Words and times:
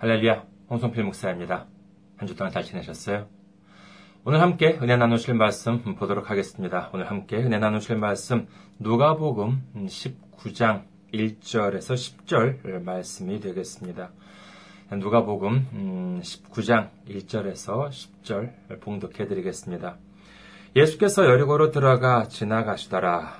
할렐루야, 0.00 0.44
홍성필 0.70 1.02
목사입니다. 1.02 1.66
한 2.16 2.28
주 2.28 2.36
동안 2.36 2.52
잘 2.52 2.62
지내셨어요? 2.62 3.26
오늘 4.24 4.40
함께 4.40 4.78
은혜 4.80 4.96
나누실 4.96 5.34
말씀 5.34 5.82
보도록 5.96 6.30
하겠습니다. 6.30 6.88
오늘 6.94 7.10
함께 7.10 7.36
은혜 7.38 7.58
나누실 7.58 7.96
말씀 7.96 8.46
누가복음 8.78 9.60
19장 9.88 10.84
1절에서 11.12 11.94
10절 11.94 12.82
말씀이 12.82 13.40
되겠습니다. 13.40 14.10
누가복음 14.92 16.20
19장 16.22 16.90
1절에서 17.08 17.88
10절 17.88 18.80
봉독해 18.80 19.26
드리겠습니다. 19.26 19.96
예수께서 20.76 21.24
여리고로 21.24 21.72
들어가 21.72 22.28
지나가시더라. 22.28 23.32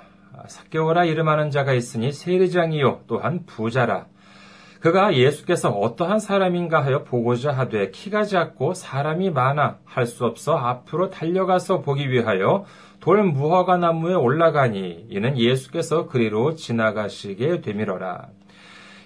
사개오라 0.49 1.05
이름하는 1.05 1.51
자가 1.53 1.73
있으니 1.73 2.11
세리장이요 2.13 3.05
또한 3.07 3.45
부자라. 3.47 4.07
그가 4.81 5.15
예수께서 5.17 5.71
어떠한 5.71 6.21
사람인가 6.21 6.85
하여 6.85 7.03
보고자 7.03 7.53
하되 7.53 7.91
키가 7.91 8.25
작고 8.25 8.75
사람이 8.75 9.31
많아 9.31 9.79
할 9.85 10.07
수 10.07 10.25
없어 10.25 10.57
앞으로 10.57 11.11
달려가서 11.11 11.81
보기 11.81 12.11
위하여 12.11 12.65
돌 13.01 13.25
무화과 13.25 13.77
나무에 13.79 14.15
올라가니 14.15 15.07
이는 15.11 15.39
예수께서 15.39 16.07
그리로 16.07 16.55
지나가시게 16.55 17.61
되밀어라. 17.61 18.29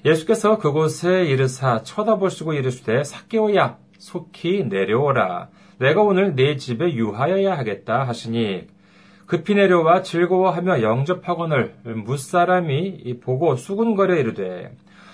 예수께서 0.05 0.59
그곳에 0.59 1.25
이르사 1.25 1.83
쳐다보시고 1.83 2.53
이르시되 2.55 3.05
사개오야 3.05 3.79
속히 3.99 4.65
내려오라. 4.65 5.49
내가 5.79 6.03
오늘 6.03 6.35
내 6.35 6.57
집에 6.57 6.93
유하여야 6.93 7.57
하겠다 7.57 8.05
하시니 8.05 8.67
급히 9.27 9.55
내려와 9.55 10.03
즐거워하며 10.03 10.83
영접하거늘 10.83 11.75
무사람이 11.85 13.21
보고 13.21 13.57
수군거려 13.57 14.17
이르되 14.17 14.73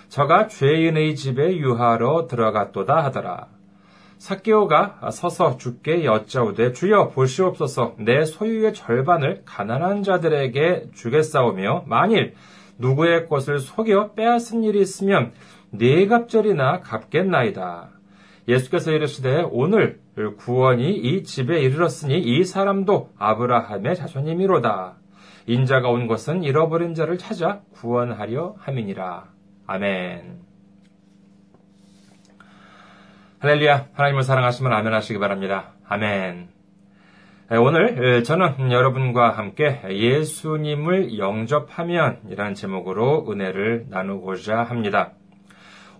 저가 0.08 0.46
죄인의 0.46 1.16
집에 1.16 1.56
유하러 1.58 2.26
들어갔도다 2.26 3.04
하더라. 3.04 3.48
사개오가 4.16 5.10
서서 5.12 5.58
주께 5.58 6.04
여짜오되 6.04 6.72
주여 6.72 7.10
보시옵소서 7.10 7.94
내 7.98 8.24
소유의 8.24 8.74
절반을 8.74 9.42
가난한 9.44 10.02
자들에게 10.02 10.90
주겠사오며 10.94 11.84
만일 11.86 12.34
누구의 12.78 13.28
것을 13.28 13.60
속여 13.60 14.14
빼앗은 14.14 14.64
일이 14.64 14.80
있으면 14.80 15.32
네 15.70 16.06
갑절이나 16.06 16.80
갚겠나이다. 16.80 17.90
예수께서 18.48 18.92
이르시되 18.92 19.44
오늘 19.50 20.00
구원이 20.38 20.90
이 20.96 21.22
집에 21.22 21.60
이르렀으니 21.60 22.18
이 22.18 22.44
사람도 22.44 23.10
아브라함의 23.18 23.94
자손이미로다. 23.94 24.96
인자가 25.46 25.90
온 25.90 26.06
것은 26.06 26.42
잃어버린 26.44 26.94
자를 26.94 27.18
찾아 27.18 27.60
구원하려 27.74 28.56
함이니라. 28.58 29.37
아멘. 29.70 30.38
할렐루야. 33.40 33.88
하나님을 33.92 34.22
사랑하시면 34.22 34.72
아멘 34.72 34.94
하시기 34.94 35.18
바랍니다. 35.18 35.74
아멘. 35.86 36.48
오늘 37.50 38.24
저는 38.24 38.72
여러분과 38.72 39.32
함께 39.32 39.82
예수님을 39.86 41.18
영접하면 41.18 42.20
이라는 42.30 42.54
제목으로 42.54 43.26
은혜를 43.30 43.88
나누고자 43.90 44.62
합니다. 44.62 45.12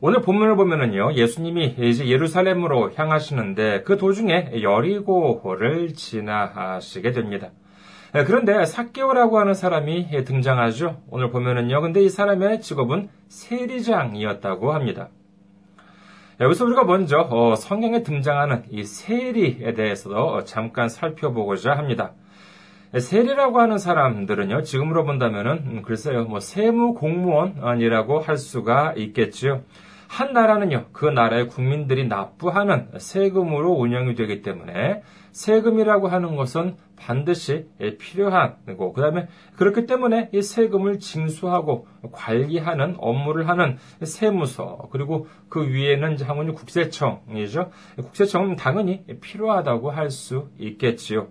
오늘 0.01 0.23
본문을 0.23 0.57
보면은요, 0.57 1.13
예수님이 1.13 1.75
이제 1.79 2.09
예루살렘으로 2.09 2.93
향하시는데 2.95 3.83
그 3.83 3.99
도중에 3.99 4.63
여리고를 4.63 5.93
지나시게 5.93 7.13
됩니다. 7.13 7.51
그런데 8.13 8.65
사개오라고 8.65 9.39
하는 9.39 9.55
사람이 9.55 10.25
등장하죠. 10.25 11.03
오늘 11.11 11.31
보면은요, 11.31 11.81
근데 11.83 12.03
이 12.03 12.09
사람의 12.09 12.63
직업은 12.63 13.09
세리장이었다고 13.29 14.73
합니다. 14.73 15.09
여기서 16.41 16.65
우리가 16.67 16.85
먼저 16.85 17.19
어, 17.19 17.57
성경에 17.57 18.03
등장하는 18.03 18.65
이 18.71 18.85
세리에 18.85 19.75
대해서 19.75 20.45
잠깐 20.45 20.89
살펴보고자 20.89 21.73
합니다. 21.73 22.13
세리라고 22.97 23.61
하는 23.61 23.77
사람들은요, 23.77 24.63
지금으로 24.63 25.05
본다면은, 25.05 25.53
음, 25.67 25.83
글쎄요, 25.83 26.25
뭐, 26.25 26.41
세무 26.41 26.95
공무원이라고 26.95 28.21
할 28.21 28.39
수가 28.39 28.95
있겠지요. 28.97 29.63
한 30.07 30.33
나라는요, 30.33 30.87
그 30.93 31.05
나라의 31.05 31.49
국민들이 31.49 32.09
납부하는 32.09 32.89
세금으로 32.97 33.73
운영이 33.73 34.15
되기 34.15 34.41
때문에 34.41 35.03
세금이라고 35.33 36.09
하는 36.09 36.37
것은 36.37 36.77
반드시 36.97 37.67
필요한 37.99 38.57
거고, 38.67 38.93
그 38.93 39.01
다음에 39.01 39.29
그렇기 39.57 39.87
때문에 39.87 40.31
이 40.33 40.43
세금을 40.43 40.99
징수하고 40.99 41.87
관리하는 42.13 42.97
업무를 42.99 43.49
하는 43.49 43.79
세무서, 44.03 44.89
그리고 44.91 45.27
그 45.49 45.69
위에는 45.69 46.17
당연히 46.17 46.53
국세청이죠. 46.53 47.71
국세청은 47.97 48.57
당연히 48.57 49.05
필요하다고 49.21 49.91
할 49.91 50.11
수 50.11 50.49
있겠지요. 50.59 51.29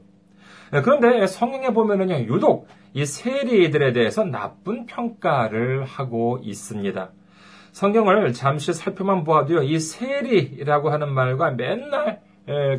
그런데 0.84 1.26
성경에 1.28 1.72
보면은요, 1.72 2.34
유독 2.34 2.68
이 2.94 3.06
세리들에 3.06 3.94
대해서 3.94 4.24
나쁜 4.24 4.86
평가를 4.86 5.86
하고 5.86 6.40
있습니다. 6.42 7.12
성경을 7.72 8.34
잠시 8.34 8.74
살펴만 8.74 9.24
보아도요, 9.24 9.64
이 9.64 9.80
세리라고 9.80 10.90
하는 10.90 11.14
말과 11.14 11.52
맨날 11.52 12.22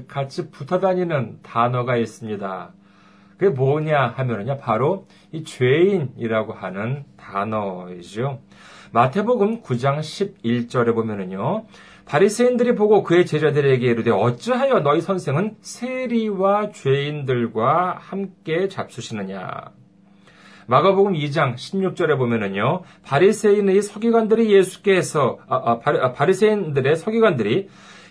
같이 0.07 0.51
붙어 0.51 0.81
다니는 0.81 1.41
단어가 1.43 1.97
있습니다. 1.97 2.73
그게 3.37 3.51
뭐냐 3.51 4.15
하면은요, 4.17 4.59
바로 4.59 5.07
이 5.31 5.45
죄인이라고 5.45 6.53
하는 6.55 7.05
단어이죠. 7.17 8.41
마태복음 8.93 9.63
9장 9.63 10.01
11절에 10.01 10.95
보면은요, 10.95 11.67
바리새인들이 12.07 12.75
보고 12.75 13.03
그의 13.03 13.27
제자들에게 13.27 13.87
이르되 13.87 14.11
어찌하여 14.11 14.81
너희 14.81 15.03
선생은 15.03 15.57
세리와 15.61 16.71
죄인들과 16.73 17.99
함께 18.01 18.69
잡수시느냐. 18.69 19.73
마가복음 20.67 21.13
2장 21.13 21.55
16절에 21.55 22.17
보면은요, 22.17 22.83
바리새인의 23.05 23.83
서기관들이 23.83 24.53
예수께서 24.53 25.39
아, 25.49 25.57
아, 25.57 25.81
아, 25.85 26.13
바리새인들의 26.13 26.97
서기관들이 26.97 27.69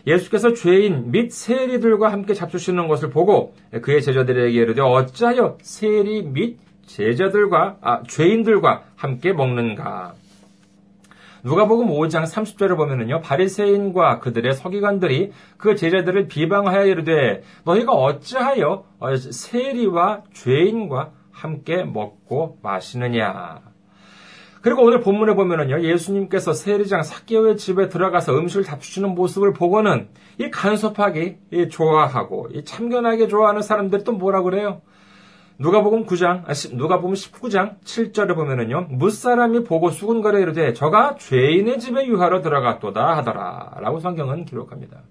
예수께서 0.07 0.53
죄인 0.53 1.11
및 1.11 1.31
세리들과 1.31 2.11
함께 2.11 2.33
잡수시는 2.33 2.87
것을 2.87 3.09
보고 3.09 3.53
그의 3.81 4.01
제자들에게 4.01 4.49
이르되 4.49 4.81
어찌하여 4.81 5.57
세리 5.61 6.23
및 6.23 6.57
제자들과 6.85 7.77
아, 7.81 8.03
죄인들과 8.07 8.85
함께 8.95 9.33
먹는가? 9.33 10.13
누가복음 11.43 11.89
5장 11.89 12.23
30절을 12.23 12.77
보면은요. 12.77 13.21
바리새인과 13.21 14.19
그들의 14.19 14.53
서기관들이 14.53 15.31
그 15.57 15.75
제자들을 15.75 16.27
비방하여 16.27 16.85
이르되 16.85 17.43
너희가 17.63 17.91
어찌하여 17.91 18.85
세리와 19.31 20.23
죄인과 20.33 21.11
함께 21.31 21.83
먹고 21.83 22.57
마시느냐. 22.63 23.66
그리고 24.67 24.83
오늘 24.83 24.99
본문에 24.99 25.33
보면은요, 25.35 25.79
예수님께서 25.79 26.51
세리장 26.51 27.01
사개오의 27.01 27.55
집에 27.55 27.87
들어가서 27.87 28.37
음식을 28.37 28.65
잡수시는 28.65 29.15
모습을 29.15 29.53
보고는 29.53 30.09
이 30.39 30.49
간섭하기 30.51 31.69
좋아하고 31.71 32.49
이 32.51 32.65
참견하게 32.65 33.29
좋아하는 33.29 33.61
사람들이 33.61 34.03
또 34.03 34.11
뭐라 34.11 34.41
그래요? 34.41 34.81
누가복음 35.57 36.05
9장, 36.05 36.43
아, 36.45 36.75
누가복음 36.75 37.13
19장 37.13 37.79
7절에 37.79 38.35
보면은요, 38.35 38.87
무사람이 38.89 39.63
보고 39.63 39.89
수군거려 39.89 40.39
이르되 40.39 40.73
저가 40.73 41.15
죄인의 41.15 41.79
집에 41.79 42.05
유하러 42.05 42.41
들어갔도다 42.41 43.15
하더라라고 43.15 44.01
성경은 44.01 44.43
기록합니다. 44.43 45.03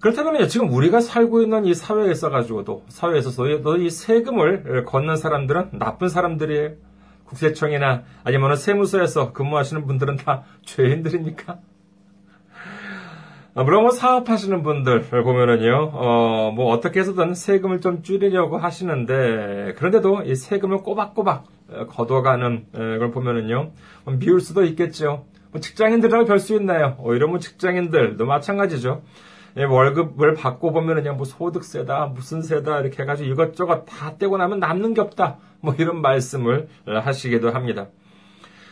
그렇다면 0.00 0.48
지금 0.48 0.72
우리가 0.72 1.00
살고 1.00 1.42
있는 1.42 1.66
이 1.66 1.74
사회에 1.74 2.10
있어가지고도 2.10 2.84
사회에 2.88 3.18
있어서 3.18 3.46
이 3.46 3.90
세금을 3.90 4.86
걷는 4.86 5.16
사람들은 5.16 5.72
나쁜 5.78 6.08
사람들이에요. 6.08 6.93
국세청이나 7.24 8.02
아니면 8.24 8.56
세무서에서 8.56 9.32
근무하시는 9.32 9.86
분들은 9.86 10.16
다 10.16 10.44
죄인들입니까? 10.64 11.58
물론 13.56 13.82
뭐 13.82 13.92
사업하시는 13.92 14.64
분들 14.64 15.02
보면은요, 15.02 15.90
어, 15.92 16.50
뭐 16.56 16.72
어떻게 16.72 16.98
해서든 16.98 17.34
세금을 17.34 17.80
좀 17.80 18.02
줄이려고 18.02 18.58
하시는데, 18.58 19.74
그런데도 19.76 20.22
이 20.24 20.34
세금을 20.34 20.78
꼬박꼬박 20.78 21.44
걷어가는 21.90 22.66
걸 22.72 23.10
보면은요, 23.12 23.70
미울 24.18 24.40
수도 24.40 24.64
있겠죠. 24.64 25.26
뭐 25.52 25.60
직장인들이라고 25.60 26.24
별 26.24 26.40
수 26.40 26.54
있나요? 26.56 26.96
오히려 26.98 27.28
뭐 27.28 27.38
직장인들도 27.38 28.26
마찬가지죠. 28.26 29.02
예, 29.56 29.64
월급을 29.64 30.34
받고 30.34 30.72
보면은 30.72 31.02
그냥 31.02 31.16
뭐 31.16 31.24
소득세다, 31.24 32.06
무슨 32.06 32.42
세다 32.42 32.80
이렇게 32.80 33.02
해가지고 33.02 33.30
이것저것 33.30 33.84
다 33.84 34.16
떼고 34.18 34.36
나면 34.36 34.58
남는 34.58 34.94
게 34.94 35.00
없다. 35.00 35.38
뭐 35.60 35.74
이런 35.78 36.00
말씀을 36.02 36.68
하시기도 36.86 37.50
합니다. 37.50 37.88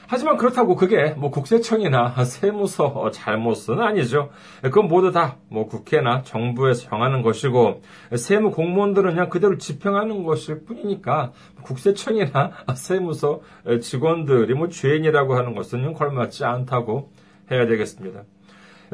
하지만 0.09 0.37
그렇다고 0.37 0.77
그게 0.77 1.15
뭐 1.17 1.31
국세청이나 1.31 2.13
세무서 2.25 3.11
잘못은 3.13 3.81
아니죠. 3.81 4.31
그건 4.63 4.89
모두 4.89 5.11
다 5.11 5.39
뭐 5.49 5.67
국회나 5.67 6.23
정부에서 6.23 6.89
정하는 6.89 7.23
것이고 7.23 7.83
세무 8.17 8.51
공무원들은 8.53 9.11
그냥 9.11 9.29
그대로 9.29 9.59
집행하는 9.59 10.25
것일 10.25 10.65
뿐이니까 10.65 11.33
국세청이나 11.63 12.53
세무서 12.75 13.41
직원들이 13.81 14.55
뭐 14.55 14.69
죄인이라고 14.69 15.35
하는 15.35 15.55
것은 15.55 15.93
걸맞지 15.93 16.45
않다고 16.45 17.11
해야 17.51 17.67
되겠습니다. 17.67 18.23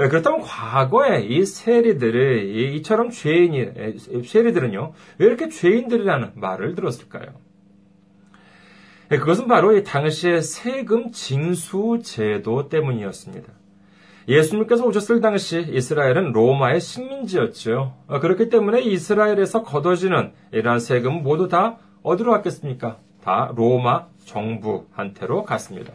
예, 0.01 0.09
그렇다면 0.09 0.43
과거에 0.43 1.23
이 1.23 1.45
세리들이 1.45 2.77
이처럼 2.77 3.11
죄인이 3.11 3.99
세리들은요 4.25 4.93
왜 5.19 5.27
이렇게 5.27 5.49
죄인들이라는 5.49 6.33
말을 6.35 6.75
들었을까요? 6.75 7.27
예, 9.11 9.17
그것은 9.19 9.49
바로 9.49 9.83
당시의 9.83 10.43
세금 10.43 11.11
징수 11.13 12.01
제도 12.05 12.69
때문이었습니다. 12.69 13.53
예수님께서 14.29 14.85
오셨을 14.85 15.23
당시 15.23 15.67
이스라엘은 15.73 16.33
로마의 16.33 16.81
식민지였죠. 16.81 17.95
어, 18.07 18.21
그렇기 18.21 18.51
때문에 18.51 18.83
이스라엘에서 18.83 19.63
걷어지는 19.63 20.33
이러한 20.53 20.81
세금 20.81 21.23
모두 21.23 21.49
다 21.49 21.79
어디로 22.03 22.33
갔겠습니까? 22.33 22.99
다 23.25 23.53
로마 23.57 24.07
정부한테로 24.27 25.45
갔습니다. 25.45 25.95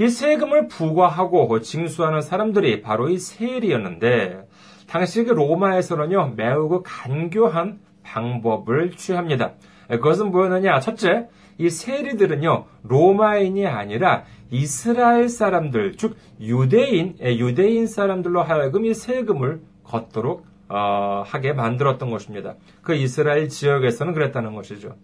이 0.00 0.08
세금을 0.08 0.68
부과하고 0.68 1.60
징수하는 1.60 2.20
사람들이 2.22 2.82
바로 2.82 3.08
이 3.08 3.18
세리였는데 3.18 4.46
당시 4.86 5.24
그 5.24 5.32
로마에서는요 5.32 6.34
매우 6.36 6.68
그 6.68 6.82
간교한 6.84 7.80
방법을 8.04 8.92
취합니다. 8.92 9.52
그것은 9.88 10.30
뭐였느냐? 10.30 10.80
첫째, 10.80 11.28
이 11.58 11.68
세리들은요 11.68 12.66
로마인이 12.84 13.66
아니라 13.66 14.24
이스라엘 14.50 15.28
사람들, 15.28 15.96
즉 15.96 16.16
유대인, 16.40 17.16
예, 17.20 17.36
유대인 17.36 17.86
사람들로 17.86 18.42
하여금 18.42 18.86
이 18.86 18.94
세금을 18.94 19.60
걷도록 19.84 20.46
어, 20.68 21.22
하게 21.26 21.52
만들었던 21.52 22.10
것입니다. 22.10 22.54
그 22.82 22.94
이스라엘 22.94 23.48
지역에서는 23.48 24.12
그랬다는 24.12 24.54
것이죠. 24.54 24.96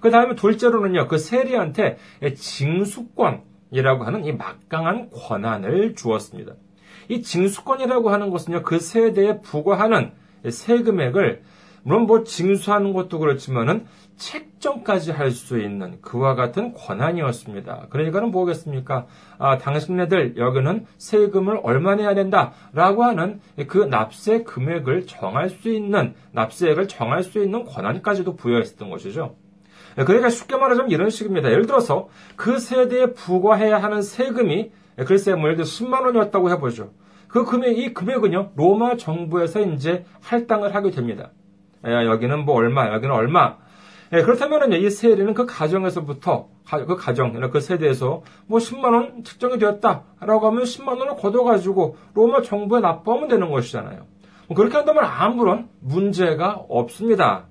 그 0.00 0.10
다음에 0.10 0.34
둘째로는요, 0.34 1.08
그 1.08 1.18
세리한테 1.18 1.96
징수권 2.34 3.42
이라고 3.74 4.04
하는 4.04 4.24
이 4.24 4.30
막강한 4.30 5.10
권한을 5.10 5.96
주었습니다. 5.96 6.52
이 7.08 7.22
징수권이라고 7.22 8.08
하는 8.08 8.30
것은요, 8.30 8.62
그 8.62 8.78
세대에 8.78 9.40
부과하는 9.40 10.12
세금액을 10.48 11.42
물론 11.82 12.06
뭐 12.06 12.22
징수하는 12.22 12.92
것도 12.92 13.18
그렇지만은 13.18 13.86
책정까지 14.16 15.10
할 15.10 15.32
수 15.32 15.60
있는 15.60 16.00
그와 16.00 16.36
같은 16.36 16.72
권한이었습니다. 16.72 17.88
그러니까는 17.90 18.30
뭐겠습니까? 18.30 19.06
아, 19.38 19.58
당신네들 19.58 20.36
여기는 20.36 20.86
세금을 20.96 21.60
얼마 21.64 21.96
내야 21.96 22.14
된다 22.14 22.52
라고 22.72 23.02
하는 23.02 23.40
그 23.66 23.78
납세 23.78 24.44
금액을 24.44 25.08
정할 25.08 25.50
수 25.50 25.68
있는 25.68 26.14
납세액을 26.30 26.86
정할 26.86 27.24
수 27.24 27.42
있는 27.42 27.64
권한까지도 27.64 28.36
부여했었던 28.36 28.88
것이죠. 28.88 29.34
그러니까 29.94 30.28
쉽게 30.28 30.56
말하자면 30.56 30.90
이런 30.90 31.10
식입니다. 31.10 31.50
예를 31.50 31.66
들어서 31.66 32.08
그 32.36 32.58
세대에 32.58 33.12
부과해야 33.12 33.82
하는 33.82 34.02
세금이 34.02 34.72
글쎄 35.06 35.34
뭐 35.34 35.44
예를 35.44 35.56
들어 35.56 35.66
10만 35.66 36.04
원이었다고 36.04 36.50
해보죠. 36.50 36.90
그 37.28 37.44
금액, 37.44 37.78
이 37.78 37.92
금액은요, 37.92 38.52
로마 38.54 38.96
정부에서 38.96 39.60
이제 39.60 40.04
할당을 40.22 40.74
하게 40.74 40.90
됩니다. 40.90 41.30
야, 41.84 42.04
여기는 42.06 42.44
뭐 42.44 42.54
얼마, 42.54 42.92
여기는 42.92 43.12
얼마. 43.12 43.56
예, 44.12 44.22
그렇다면은 44.22 44.72
이 44.80 44.88
세리는 44.88 45.34
그 45.34 45.44
가정에서부터 45.44 46.48
그 46.86 46.96
가정, 46.96 47.32
그 47.50 47.60
세대에서 47.60 48.22
뭐 48.46 48.58
10만 48.58 48.92
원 48.92 49.24
측정이 49.24 49.58
되었다라고 49.58 50.46
하면 50.46 50.62
10만 50.62 51.00
원을 51.00 51.16
걷어가지고 51.16 51.96
로마 52.14 52.42
정부에 52.42 52.80
납부하면 52.80 53.28
되는 53.28 53.50
것이잖아요. 53.50 54.06
뭐 54.46 54.56
그렇게 54.56 54.76
한다면 54.76 55.04
아무런 55.04 55.68
문제가 55.80 56.64
없습니다. 56.68 57.46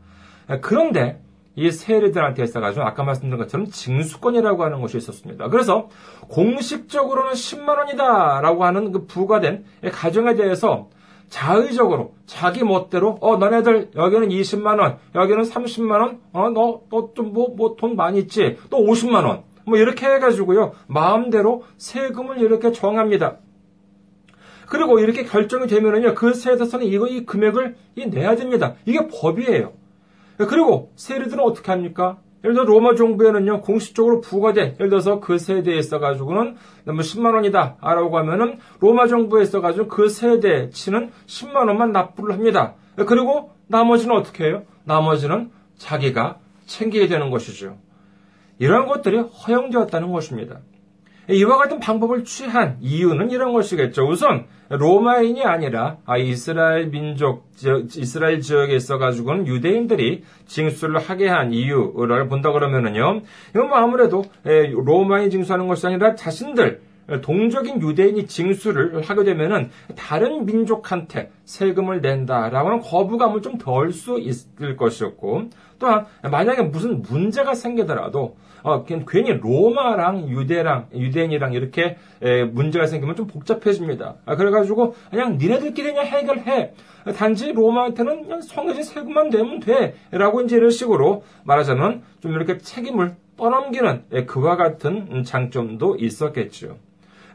예, 0.50 0.60
그런데 0.60 1.23
이 1.56 1.70
세리들한테 1.70 2.44
있어가지고 2.44 2.84
아까 2.84 3.04
말씀드린 3.04 3.38
것처럼 3.38 3.68
징수권이라고 3.68 4.64
하는 4.64 4.82
것이 4.82 4.98
있었습니다. 4.98 5.50
그래서 5.50 5.90
공식적으로는 6.30 7.34
10만 7.34 7.78
원이다라고 7.78 8.66
하는 8.66 8.92
그 8.92 9.06
부과된 9.06 9.66
가정에 9.92 10.34
대해서 10.36 10.90
자의적으로 11.30 12.14
자기 12.26 12.64
멋대로 12.64 13.18
어 13.22 13.38
너네들 13.38 13.92
여기는 13.96 14.30
20만 14.30 14.80
원, 14.80 14.98
여기는 15.16 15.44
30만 15.44 15.92
원, 16.00 16.20
어너너좀뭐뭐 16.32 17.76
돈 17.76 17.96
많이 17.96 18.20
있지, 18.20 18.58
또 18.70 18.78
50만 18.78 19.26
원, 19.26 19.44
뭐 19.66 19.78
이렇게 19.78 20.06
해가지고요 20.06 20.74
마음대로 20.88 21.64
세금을 21.78 22.40
이렇게 22.40 22.72
정합니다. 22.72 23.38
그리고 24.68 25.00
이렇게 25.00 25.24
결정이 25.24 25.68
되면은요 25.68 26.16
그 26.16 26.34
세대에서는 26.34 26.86
이거 26.86 27.08
이 27.08 27.26
금액을 27.26 27.76
이 27.96 28.06
내야 28.08 28.36
됩니다. 28.36 28.76
이게 28.86 29.08
법이에요. 29.08 29.74
그리고 30.38 30.92
세리들은 30.96 31.44
어떻게 31.44 31.72
합니까? 31.72 32.18
예를 32.44 32.56
들어 32.56 32.66
로마 32.66 32.96
정부에는요 32.96 33.62
공식적으로 33.62 34.20
부과된 34.20 34.76
예를 34.76 34.90
들어서 34.90 35.20
그 35.22 35.38
세대에 35.38 35.78
있어가지고는 35.78 36.58
뭐 36.86 36.96
10만 36.96 37.34
원이다 37.36 37.78
라고 37.82 38.18
하면은 38.18 38.60
로마 38.82 39.08
정부에 39.08 39.44
있어가지고 39.44 39.88
그 39.88 40.10
세대에 40.10 40.70
치는 40.70 41.12
10만 41.26 41.56
원만 41.56 41.92
납부를 41.94 42.34
합니다. 42.36 42.74
그리고 43.08 43.52
나머지는 43.68 44.16
어떻게 44.16 44.46
해요? 44.46 44.64
나머지는 44.84 45.52
자기가 45.78 46.40
챙기게 46.66 47.08
되는 47.08 47.30
것이죠. 47.30 47.78
이러한 48.60 48.88
것들이 48.88 49.18
허용되었다는 49.20 50.12
것입니다. 50.12 50.60
이와 51.30 51.58
같은 51.58 51.80
방법을 51.80 52.26
취한 52.26 52.78
이유는 52.82 53.32
이런 53.32 53.54
것이겠죠. 53.54 54.06
우선 54.08 54.46
로마인이 54.70 55.44
아니라 55.44 55.98
아, 56.06 56.18
이스라엘 56.18 56.88
민족, 56.88 57.48
이스라엘 57.96 58.42
지역에 58.42 58.76
있어 58.76 58.98
가지고는 58.98 59.48
유대인들이 59.48 60.24
징수를 60.46 61.00
하게 61.00 61.30
한 61.30 61.54
이유를 61.54 62.28
본다 62.28 62.52
그러면은요. 62.52 63.22
이건 63.56 63.70
뭐 63.70 63.78
아무래도 63.78 64.24
로마인 64.44 65.30
징수하는 65.30 65.68
것이 65.68 65.88
아니라 65.88 66.16
자신들 66.16 66.82
동적인 67.22 67.82
유대인이 67.82 68.28
징수를 68.28 69.02
하게 69.02 69.26
되면은 69.26 69.70
다른 69.96 70.46
민족한테 70.46 71.32
세금을 71.44 72.00
낸다라고 72.02 72.70
하는 72.70 72.82
거부감을 72.82 73.42
좀 73.42 73.58
덜 73.58 73.92
수 73.92 74.20
있을 74.20 74.76
것이었고 74.78 75.50
또한 75.80 76.06
만약에 76.24 76.64
무슨 76.64 77.02
문제가 77.02 77.54
생기더라도 77.54 78.38
어, 78.64 78.84
괜히 78.86 79.34
로마랑 79.34 80.30
유대랑 80.30 80.88
유대인이랑 80.94 81.54
이렇게 81.54 81.98
에, 82.22 82.44
문제가 82.46 82.88
생기면 82.88 83.16
좀 83.16 83.28
복잡해집니다. 83.28 84.16
아, 84.26 84.36
그래가지고 84.36 84.96
그냥 85.12 85.38
니네들끼리 85.38 85.90
그냥 85.90 86.06
해결해. 86.06 86.74
단지 87.18 87.52
로마한테는 87.52 88.24
그냥 88.24 88.42
성의진 88.42 88.84
세금만 88.84 89.30
내면 89.30 89.60
돼라고 89.60 90.42
이제 90.42 90.56
이런 90.56 90.72
식으로 90.72 91.24
말하자면 91.44 92.02
좀 92.22 92.32
이렇게 92.32 92.58
책임을 92.58 93.16
떠넘기는 93.38 94.06
에, 94.14 94.26
그와 94.26 94.56
같은 94.56 95.24
장점도 95.24 95.98
있었겠죠. 96.00 96.78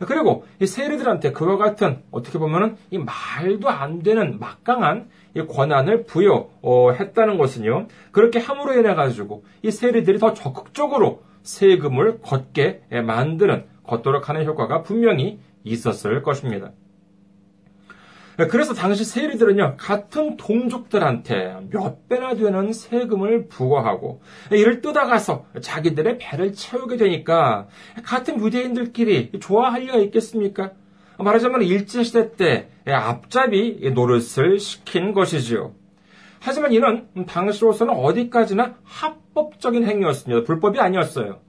그리고 0.07 0.45
이 0.61 0.67
세리들한테 0.67 1.33
그와 1.33 1.57
같은 1.57 2.03
어떻게 2.11 2.39
보면은 2.39 2.77
이 2.91 2.99
말도 2.99 3.69
안 3.69 4.03
되는 4.03 4.39
막강한 4.39 5.09
이 5.35 5.43
권한을 5.43 6.05
부여했다는 6.05 7.37
것은요. 7.37 7.89
그렇게 8.13 8.39
함으로 8.39 8.79
인해 8.79 8.95
가지고 8.95 9.45
이 9.63 9.71
세리들이 9.71 10.19
더 10.19 10.35
적극적으로 10.35 11.23
세금을 11.49 12.21
걷게 12.21 12.83
만드는 12.91 13.65
걷도록 13.83 14.29
하는 14.29 14.45
효과가 14.45 14.83
분명히 14.83 15.41
있었을 15.65 16.23
것입니다. 16.23 16.73
그래서 18.51 18.75
당시 18.75 19.03
세리들은요, 19.05 19.77
같은 19.79 20.37
동족들한테 20.37 21.57
몇 21.71 22.07
배나 22.09 22.35
되는 22.35 22.73
세금을 22.73 23.49
부과하고, 23.49 24.21
이를 24.53 24.81
뜯어가서 24.81 25.47
자기들의 25.61 26.19
배를 26.19 26.53
채우게 26.53 26.99
되니까, 26.99 27.67
같은 28.05 28.39
유대인들끼리 28.39 29.41
좋아할 29.41 29.81
리가 29.81 29.97
있겠습니까? 29.97 30.73
말하자면 31.19 31.63
일제시대 31.63 32.37
때 32.37 32.69
앞잡이 32.87 33.91
노릇을 33.93 34.61
시킨 34.61 35.13
것이지요. 35.15 35.75
하지만 36.41 36.73
이는 36.73 37.07
당시로서는 37.27 37.95
어디까지나 37.95 38.77
합법적인 38.85 39.85
행위였습니다. 39.85 40.45
불법이 40.45 40.79
아니었어요. 40.79 41.41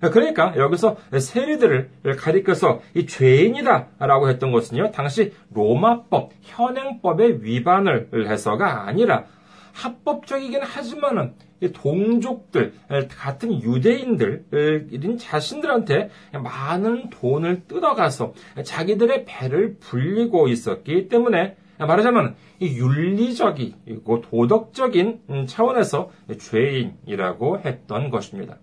그러니까 0.00 0.54
여기서 0.56 0.96
세리들을 1.18 1.90
가리켜서 2.18 2.80
이 2.94 3.06
죄인이다라고 3.06 4.28
했던 4.28 4.52
것은요, 4.52 4.92
당시 4.92 5.32
로마법, 5.52 6.30
현행법의 6.42 7.42
위반을 7.42 8.10
해서가 8.28 8.86
아니라 8.86 9.24
합법적이긴 9.72 10.62
하지만은 10.62 11.34
동족들, 11.74 12.74
같은 13.08 13.60
유대인들인 13.60 15.18
자신들한테 15.18 16.10
많은 16.32 17.10
돈을 17.10 17.64
뜯어가서 17.66 18.34
자기들의 18.62 19.24
배를 19.24 19.78
불리고 19.80 20.46
있었기 20.46 21.08
때문에 21.08 21.56
말하자면 21.78 22.36
윤리적이고 22.60 24.20
도덕적인 24.22 25.46
차원에서 25.46 26.10
죄인이라고 26.38 27.60
했던 27.60 28.10
것입니다. 28.10 28.56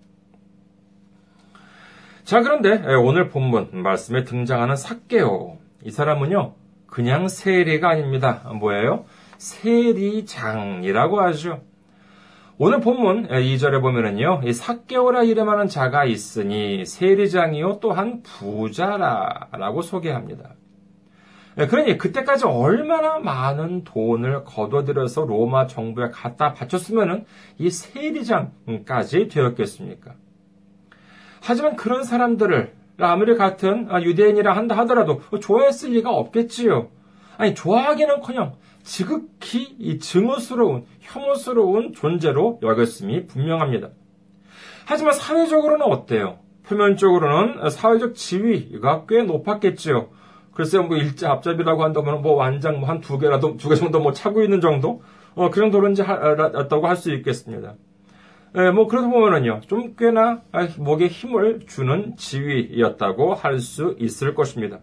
자, 2.24 2.42
그런데 2.42 2.84
오늘 2.96 3.30
본문 3.30 3.70
말씀에 3.84 4.24
등장하는 4.24 4.76
삭개오. 4.76 5.58
이 5.84 5.92
사람은요, 5.92 6.56
그냥 6.88 7.28
세리가 7.28 7.90
아닙니다. 7.90 8.52
뭐예요? 8.60 9.06
세리장이라고 9.38 11.22
하죠. 11.22 11.62
오늘 12.58 12.80
본문 12.80 13.28
2절에 13.28 13.82
보면은요, 13.82 14.42
이 14.46 14.54
삭개오라 14.54 15.24
이름하는 15.24 15.68
자가 15.68 16.06
있으니 16.06 16.86
세리장이요 16.86 17.80
또한 17.82 18.24
부자라라고 18.24 19.82
소개합니다. 19.82 20.56
예, 21.58 21.68
그러니 21.68 21.98
그때까지 21.98 22.46
얼마나 22.46 23.20
많은 23.20 23.86
돈을 23.86 24.44
거둬들여서 24.44 25.26
로마 25.26 25.68
정부에 25.68 26.10
갖다 26.12 26.54
바쳤으면은 26.54 27.26
이 27.58 27.70
세리장까지 27.70 29.30
되었겠습니까? 29.30 30.14
하지만 31.42 31.76
그런 31.76 32.04
사람들을 32.04 32.74
아무리 33.00 33.36
같은 33.36 33.88
유대인이라 34.04 34.56
한다 34.56 34.76
하더라도 34.80 35.22
좋아했을 35.40 35.92
리가 35.92 36.10
없겠지요. 36.12 36.90
아니 37.38 37.54
좋아하기는커녕 37.54 38.54
지극히 38.84 40.00
증오스러운, 40.00 40.86
혐오스러운 41.00 41.94
존재로 41.94 42.60
여겼음이 42.62 43.28
분명합니다. 43.28 43.90
하지만 44.86 45.14
사회적으로는 45.14 45.86
어때요? 45.86 46.40
표면적으로는 46.68 47.70
사회적 47.70 48.16
지위가 48.16 49.06
꽤 49.08 49.24
높았겠지요. 49.24 50.10
글쎄요, 50.56 50.84
뭐 50.84 50.98
일자 50.98 51.32
앞잡이라고 51.32 51.84
한다면 51.84 52.22
뭐 52.24 52.34
완장 52.36 52.80
뭐 52.80 52.90
한 52.90 53.02
두 53.02 53.20
개라도 53.20 53.58
두 53.58 53.70
개 53.70 53.76
정도 53.76 54.00
뭐 54.00 54.12
차고 54.14 54.42
있는 54.42 54.62
정도, 54.62 55.04
어, 55.36 55.50
그 55.52 55.60
정도로인지 55.60 56.02
했다고 56.02 56.88
할 56.88 56.96
수 56.96 57.14
있겠습니다. 57.14 57.76
예, 58.58 58.72
뭐 58.72 58.88
그러다 58.88 59.10
보면은요, 59.10 59.62
좀 59.68 59.96
꽤나 59.98 60.42
목에 60.80 61.08
힘을 61.08 61.60
주는 61.68 62.16
지위였다고 62.18 63.34
할 63.36 63.60
수 63.60 63.96
있을 64.00 64.34
것입니다. 64.34 64.80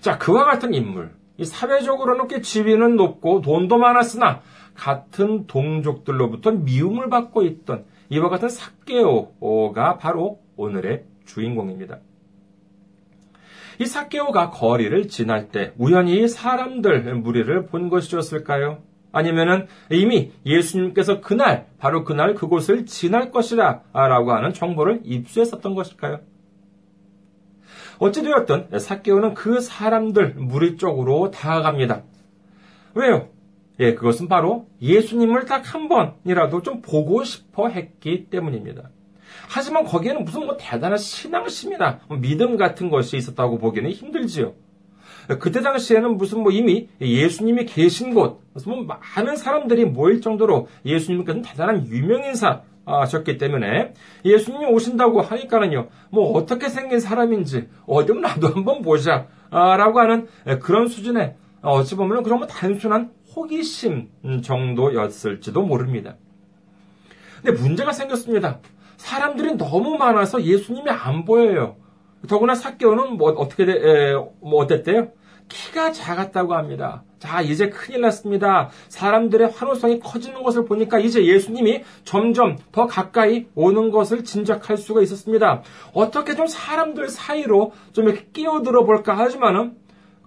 자, 0.00 0.16
그와 0.16 0.44
같은 0.44 0.72
인물, 0.74 1.10
이 1.38 1.44
사회적으로는 1.44 2.28
꽤 2.28 2.40
지위는 2.40 2.94
높고 2.96 3.40
돈도 3.42 3.78
많았으나 3.78 4.42
같은 4.74 5.46
동족들로부터 5.48 6.52
미움을 6.52 7.08
받고 7.10 7.42
있던 7.42 7.84
이와 8.10 8.28
같은 8.28 8.48
사케오가 8.48 9.98
바로 9.98 10.38
오늘의 10.56 11.04
주인공입니다. 11.26 11.98
이 13.80 13.86
사케오가 13.86 14.50
거리를 14.50 15.08
지날 15.08 15.48
때 15.48 15.72
우연히 15.78 16.26
사람들 16.26 17.14
무리를 17.14 17.66
본 17.66 17.88
것이었을까요? 17.88 18.82
아니면은 19.12 19.66
이미 19.90 20.32
예수님께서 20.44 21.20
그날, 21.20 21.66
바로 21.78 22.04
그날 22.04 22.34
그곳을 22.34 22.86
지날 22.86 23.30
것이라 23.30 23.82
라고 23.92 24.32
하는 24.32 24.52
정보를 24.52 25.00
입수했었던 25.04 25.74
것일까요? 25.74 26.20
어찌되었든 27.98 28.78
사케오는 28.78 29.34
그 29.34 29.60
사람들 29.60 30.34
무리 30.36 30.76
쪽으로 30.76 31.30
다가갑니다. 31.30 32.02
왜요? 32.94 33.28
예, 33.80 33.94
그것은 33.94 34.28
바로 34.28 34.66
예수님을 34.82 35.46
딱 35.46 35.62
한 35.74 35.88
번이라도 35.88 36.62
좀 36.62 36.82
보고 36.82 37.22
싶어 37.24 37.68
했기 37.68 38.26
때문입니다. 38.28 38.90
하지만 39.48 39.84
거기에는 39.84 40.24
무슨 40.24 40.44
뭐 40.44 40.56
대단한 40.58 40.98
신앙심이나 40.98 42.00
뭐 42.06 42.18
믿음 42.18 42.56
같은 42.56 42.90
것이 42.90 43.16
있었다고 43.16 43.58
보기는 43.58 43.90
힘들지요. 43.90 44.54
그때 45.40 45.60
당시에는 45.62 46.16
무슨 46.16 46.42
뭐 46.42 46.52
이미 46.52 46.88
예수님이 47.00 47.66
계신 47.66 48.14
곳, 48.14 48.42
뭐 48.66 48.86
많은 49.16 49.36
사람들이 49.36 49.84
모일 49.84 50.20
정도로 50.20 50.68
예수님께서는 50.84 51.42
대단한 51.42 51.86
유명인사, 51.86 52.62
하셨기 52.86 53.36
때문에 53.36 53.92
예수님이 54.24 54.64
오신다고 54.66 55.20
하니까는요, 55.20 55.88
뭐 56.10 56.32
어떻게 56.32 56.70
생긴 56.70 57.00
사람인지 57.00 57.68
어디 57.86 58.14
나도 58.14 58.48
한번 58.48 58.80
보자, 58.80 59.26
라고 59.50 60.00
하는 60.00 60.26
그런 60.60 60.88
수준의 60.88 61.36
어찌 61.60 61.96
보면 61.96 62.22
그런 62.22 62.38
뭐 62.38 62.46
단순한 62.46 63.12
호기심 63.36 64.08
정도였을지도 64.42 65.62
모릅니다. 65.62 66.16
근데 67.42 67.60
문제가 67.60 67.92
생겼습니다. 67.92 68.60
사람들이 68.98 69.56
너무 69.56 69.96
많아서 69.96 70.42
예수님이 70.42 70.90
안 70.90 71.24
보여요. 71.24 71.76
더구나 72.28 72.54
사개오는 72.54 73.16
뭐 73.16 73.30
어떻게 73.30 73.64
돼, 73.64 73.72
에, 73.72 74.12
뭐 74.40 74.62
어땠대요? 74.62 75.08
키가 75.48 75.92
작았다고 75.92 76.54
합니다. 76.54 77.04
자, 77.18 77.40
이제 77.40 77.70
큰일 77.70 78.02
났습니다. 78.02 78.68
사람들의 78.88 79.50
환호성이 79.50 79.98
커지는 79.98 80.42
것을 80.42 80.66
보니까 80.66 80.98
이제 80.98 81.24
예수님이 81.24 81.84
점점 82.04 82.58
더 82.70 82.86
가까이 82.86 83.46
오는 83.54 83.90
것을 83.90 84.24
짐작할 84.24 84.76
수가 84.76 85.00
있었습니다. 85.00 85.62
어떻게 85.94 86.34
좀 86.34 86.46
사람들 86.46 87.08
사이로 87.08 87.72
좀 87.92 88.08
이렇게 88.08 88.26
끼어들어 88.32 88.84
볼까 88.84 89.16
하지만은 89.16 89.76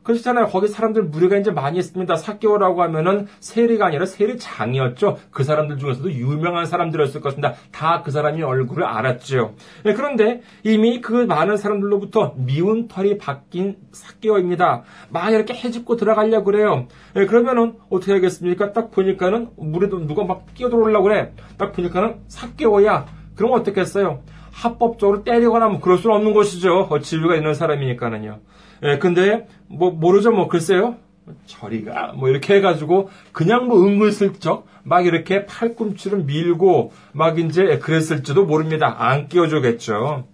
그렇잖아요. 0.03 0.47
거기 0.47 0.67
사람들 0.67 1.03
무리가 1.03 1.37
이제 1.37 1.51
많이 1.51 1.77
있습니다. 1.79 2.15
사개오라고 2.15 2.81
하면은 2.83 3.27
세리가 3.39 3.85
아니라 3.85 4.05
세리장이었죠. 4.05 5.17
그 5.31 5.43
사람들 5.43 5.77
중에서도 5.77 6.11
유명한 6.11 6.65
사람들이었을 6.65 7.21
것입니다. 7.21 7.53
다 7.71 8.01
그 8.03 8.11
사람이 8.11 8.41
얼굴을 8.41 8.83
알았죠. 8.83 9.53
네, 9.83 9.93
그런데 9.93 10.41
이미 10.63 11.01
그 11.01 11.13
많은 11.13 11.57
사람들로부터 11.57 12.33
미운 12.37 12.87
털이 12.87 13.17
바뀐 13.17 13.77
사개오입니다. 13.91 14.83
막 15.09 15.29
이렇게 15.31 15.53
해집고 15.53 15.95
들어가려고 15.97 16.45
그래요. 16.45 16.87
네, 17.13 17.25
그러면은 17.25 17.75
어떻게 17.89 18.13
하겠습니까? 18.13 18.73
딱 18.73 18.91
보니까는 18.91 19.51
물에도 19.57 19.99
누가 20.07 20.23
막 20.23 20.45
끼어들어오려고 20.53 21.03
그래. 21.03 21.33
딱 21.57 21.73
보니까는 21.73 22.21
사개오야. 22.27 23.05
그럼 23.35 23.53
어떻겠어요? 23.53 24.23
합법적으로 24.51 25.23
때리거나 25.23 25.69
뭐 25.69 25.79
그럴 25.79 25.97
수는 25.97 26.15
없는 26.15 26.33
것이죠. 26.33 26.87
어, 26.89 26.99
지위가 26.99 27.35
있는 27.35 27.53
사람이니까는요. 27.53 28.39
예, 28.83 28.97
근데 28.97 29.47
뭐 29.67 29.91
모르죠. 29.91 30.31
뭐 30.31 30.47
글쎄요. 30.47 30.97
저리가 31.45 32.13
뭐 32.13 32.29
이렇게 32.29 32.55
해가지고 32.55 33.09
그냥 33.31 33.67
뭐 33.67 33.85
은근슬쩍 33.85 34.65
막 34.83 35.05
이렇게 35.05 35.45
팔꿈치를 35.45 36.23
밀고 36.23 36.91
막 37.13 37.39
이제 37.39 37.77
그랬을지도 37.77 38.45
모릅니다. 38.45 38.95
안 38.97 39.27
끼워주겠죠. 39.27 40.25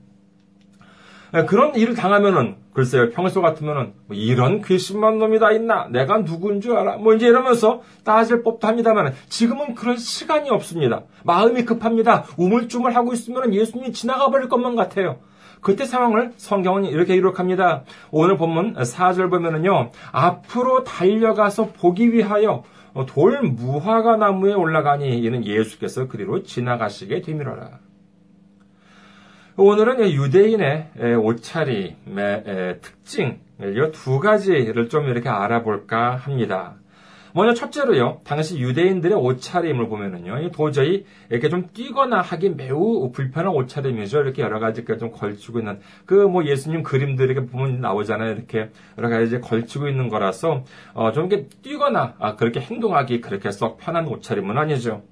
예, 1.35 1.43
그런 1.43 1.75
일을 1.75 1.93
당하면은 1.93 2.55
글쎄요. 2.73 3.09
평소 3.09 3.41
같으면은 3.41 3.93
뭐 4.07 4.15
이런 4.15 4.61
괘씸한 4.61 5.17
놈이 5.17 5.39
다 5.39 5.51
있나? 5.51 5.87
내가 5.91 6.23
누군 6.23 6.61
줄 6.61 6.77
알아? 6.77 6.97
뭐 6.97 7.15
이제 7.15 7.27
이러면서 7.27 7.81
따질 8.05 8.43
법도 8.43 8.65
합니다만 8.65 9.13
지금은 9.27 9.75
그럴 9.75 9.97
시간이 9.97 10.49
없습니다. 10.49 11.03
마음이 11.25 11.65
급합니다. 11.65 12.25
우물쭈물 12.37 12.95
하고 12.95 13.13
있으면 13.13 13.53
예수님이 13.53 13.91
지나가 13.91 14.29
버릴 14.29 14.47
것만 14.47 14.75
같아요 14.75 15.17
그때 15.61 15.85
상황을 15.85 16.33
성경은 16.37 16.85
이렇게 16.85 17.15
기록합니다. 17.15 17.83
오늘 18.11 18.37
본문 18.37 18.75
4절 18.75 19.29
보면은요, 19.29 19.91
앞으로 20.11 20.83
달려가서 20.83 21.73
보기 21.73 22.13
위하여 22.13 22.63
돌 23.07 23.41
무화과 23.41 24.17
나무에 24.17 24.53
올라가니 24.53 25.19
이는 25.19 25.45
예수께서 25.45 26.07
그리로 26.07 26.43
지나가시게 26.43 27.21
되밀어라. 27.21 27.79
오늘은 29.57 30.11
유대인의 30.11 30.91
옷차림의 31.19 32.79
특징, 32.81 33.39
두 33.91 34.19
가지를 34.19 34.89
좀 34.89 35.07
이렇게 35.07 35.29
알아볼까 35.29 36.15
합니다. 36.15 36.75
먼저 37.37 37.53
첫째로요, 37.53 38.21
당시 38.23 38.57
유대인들의 38.57 39.15
옷차림을 39.15 39.89
보면은요, 39.89 40.49
도저히 40.49 41.05
이렇게 41.29 41.49
좀 41.49 41.67
뛰거나 41.71 42.19
하기 42.19 42.49
매우 42.49 43.11
불편한 43.11 43.53
옷차림이죠. 43.53 44.21
이렇게 44.21 44.41
여러 44.41 44.59
가지 44.59 44.83
좀 44.83 45.11
걸치고 45.11 45.59
있는, 45.59 45.79
그 46.07 46.15
뭐 46.27 46.45
예수님 46.45 46.81
그림들 46.81 47.29
이렇게 47.29 47.47
보면 47.47 47.79
나오잖아요. 47.79 48.31
이렇게 48.33 48.71
여러 48.97 49.09
가지 49.09 49.39
걸치고 49.39 49.87
있는 49.87 50.09
거라서, 50.09 50.63
어, 50.95 51.11
좀 51.11 51.27
이렇게 51.27 51.47
뛰거나, 51.61 52.15
아, 52.17 52.35
그렇게 52.35 52.59
행동하기 52.59 53.21
그렇게 53.21 53.51
썩 53.51 53.77
편한 53.77 54.07
옷차림은 54.07 54.57
아니죠. 54.57 55.03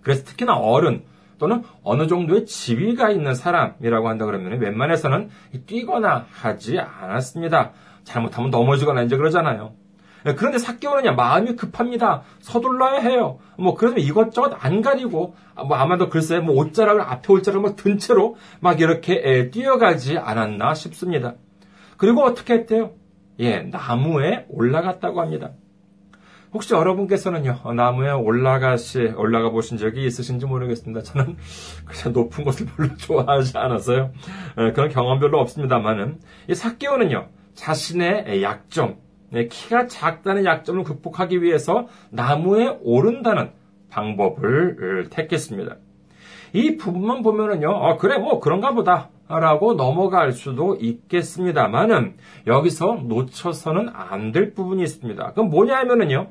그래서 0.00 0.24
특히나 0.24 0.56
어른, 0.56 1.02
또는 1.38 1.62
어느 1.82 2.06
정도의 2.06 2.46
지위가 2.46 3.10
있는 3.10 3.34
사람이라고 3.34 4.08
한다 4.08 4.24
그러면 4.24 4.58
웬만해서는 4.60 5.28
뛰거나 5.66 6.24
하지 6.30 6.78
않았습니다. 6.78 7.72
잘못하면 8.04 8.50
넘어지거나 8.50 9.02
이제 9.02 9.18
그러잖아요. 9.18 9.83
예, 10.26 10.34
그런데 10.34 10.58
사개오는요 10.58 11.14
마음이 11.14 11.56
급합니다. 11.56 12.22
서둘러야 12.40 13.00
해요. 13.00 13.38
뭐 13.58 13.74
그래서 13.74 13.96
이것저것 13.96 14.52
안 14.58 14.82
가리고 14.82 15.34
뭐 15.56 15.76
아마도 15.76 16.08
글쎄 16.08 16.40
뭐 16.40 16.54
옷자락을 16.56 17.00
앞에 17.02 17.32
옷자락을 17.32 17.70
막든 17.70 17.98
채로 17.98 18.36
막 18.60 18.80
이렇게 18.80 19.22
예, 19.24 19.50
뛰어가지 19.50 20.18
않았나 20.18 20.74
싶습니다. 20.74 21.34
그리고 21.96 22.22
어떻게 22.22 22.54
했대요? 22.54 22.92
예, 23.38 23.58
나무에 23.58 24.46
올라갔다고 24.48 25.20
합니다. 25.20 25.52
혹시 26.54 26.72
여러분께서는요, 26.72 27.72
나무에 27.74 28.12
올라가시, 28.12 29.12
올라가 29.16 29.50
보신 29.50 29.76
적이 29.76 30.06
있으신지 30.06 30.46
모르겠습니다. 30.46 31.02
저는 31.02 31.36
그냥 31.84 32.12
높은 32.12 32.44
곳을 32.44 32.66
별로 32.66 32.94
좋아하지 32.96 33.58
않아서요. 33.58 34.12
예, 34.58 34.72
그런 34.72 34.88
경험 34.88 35.18
별로 35.18 35.40
없습니다만은, 35.40 36.20
이 36.48 36.54
사개오는요, 36.54 37.28
자신의 37.54 38.40
약점, 38.42 38.98
네, 39.30 39.48
키가 39.48 39.86
작다는 39.88 40.44
약점을 40.44 40.84
극복하기 40.84 41.42
위해서 41.42 41.88
나무에 42.10 42.78
오른다는 42.82 43.50
방법을 43.90 45.08
택했습니다. 45.10 45.76
이 46.52 46.76
부분만 46.76 47.22
보면은요, 47.22 47.68
어, 47.70 47.96
그래, 47.96 48.18
뭐, 48.18 48.40
그런가 48.40 48.72
보다. 48.72 49.10
라고 49.26 49.72
넘어갈 49.72 50.32
수도 50.32 50.76
있겠습니다만은 50.76 52.16
여기서 52.46 53.04
놓쳐서는 53.06 53.88
안 53.94 54.32
될 54.32 54.52
부분이 54.52 54.82
있습니다. 54.82 55.32
그럼 55.32 55.48
뭐냐 55.48 55.76
하면은요. 55.78 56.28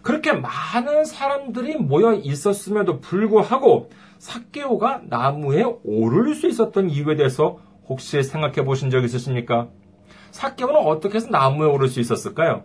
그렇게 0.00 0.32
많은 0.32 1.04
사람들이 1.04 1.76
모여 1.76 2.14
있었음에도 2.14 3.00
불구하고 3.00 3.90
사케오가 4.18 5.02
나무에 5.04 5.64
오를 5.84 6.34
수 6.34 6.48
있었던 6.48 6.88
이유에 6.88 7.16
대해서 7.16 7.58
혹시 7.86 8.22
생각해 8.22 8.64
보신 8.64 8.88
적 8.88 9.04
있으십니까? 9.04 9.68
사케오는 10.30 10.76
어떻게 10.76 11.16
해서 11.16 11.28
나무에 11.28 11.68
오를 11.68 11.88
수 11.88 12.00
있었을까요? 12.00 12.64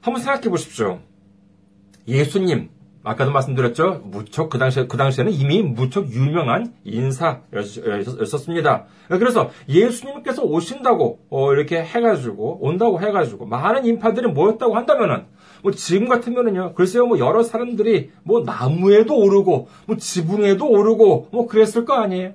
한번 0.00 0.22
생각해 0.22 0.48
보십시오. 0.48 1.00
예수님, 2.08 2.70
아까도 3.02 3.30
말씀드렸죠. 3.30 4.02
무척 4.04 4.50
그 4.50 4.58
당시에 4.58 4.86
그 4.86 4.96
당시에는 4.96 5.32
이미 5.32 5.62
무척 5.62 6.10
유명한 6.10 6.74
인사였었습니다. 6.84 8.84
그래서 9.08 9.50
예수님께서 9.68 10.42
오신다고 10.42 11.20
어, 11.30 11.52
이렇게 11.52 11.82
해가지고 11.82 12.58
온다고 12.60 13.00
해가지고 13.00 13.46
많은 13.46 13.86
인파들이 13.86 14.28
모였다고 14.28 14.76
한다면은 14.76 15.24
뭐 15.62 15.72
지금 15.72 16.08
같으면은요. 16.08 16.74
글쎄요, 16.74 17.06
뭐 17.06 17.18
여러 17.18 17.42
사람들이 17.42 18.10
뭐 18.22 18.42
나무에도 18.44 19.16
오르고 19.16 19.68
뭐 19.86 19.96
지붕에도 19.96 20.68
오르고 20.68 21.28
뭐 21.32 21.46
그랬을 21.46 21.86
거 21.86 21.94
아니에요. 21.94 22.32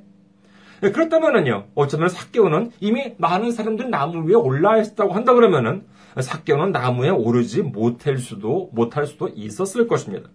네, 0.85 0.91
그렇다면은요. 0.91 1.69
어쩌면 1.73 2.09
사개오는 2.09 2.71
이미 2.79 3.15
많은 3.17 3.51
사람들이 3.51 3.89
나무 3.89 4.23
위에 4.29 4.35
올라 4.35 4.77
있었다고 4.77 5.13
한다 5.13 5.33
그러면은 5.33 5.83
사개오는 6.15 6.71
나무에 6.71 7.09
오르지 7.09 7.63
못할 7.63 8.19
수도 8.19 8.69
못할 8.71 9.07
수도 9.07 9.27
있었을 9.27 9.87
것입니다. 9.87 10.29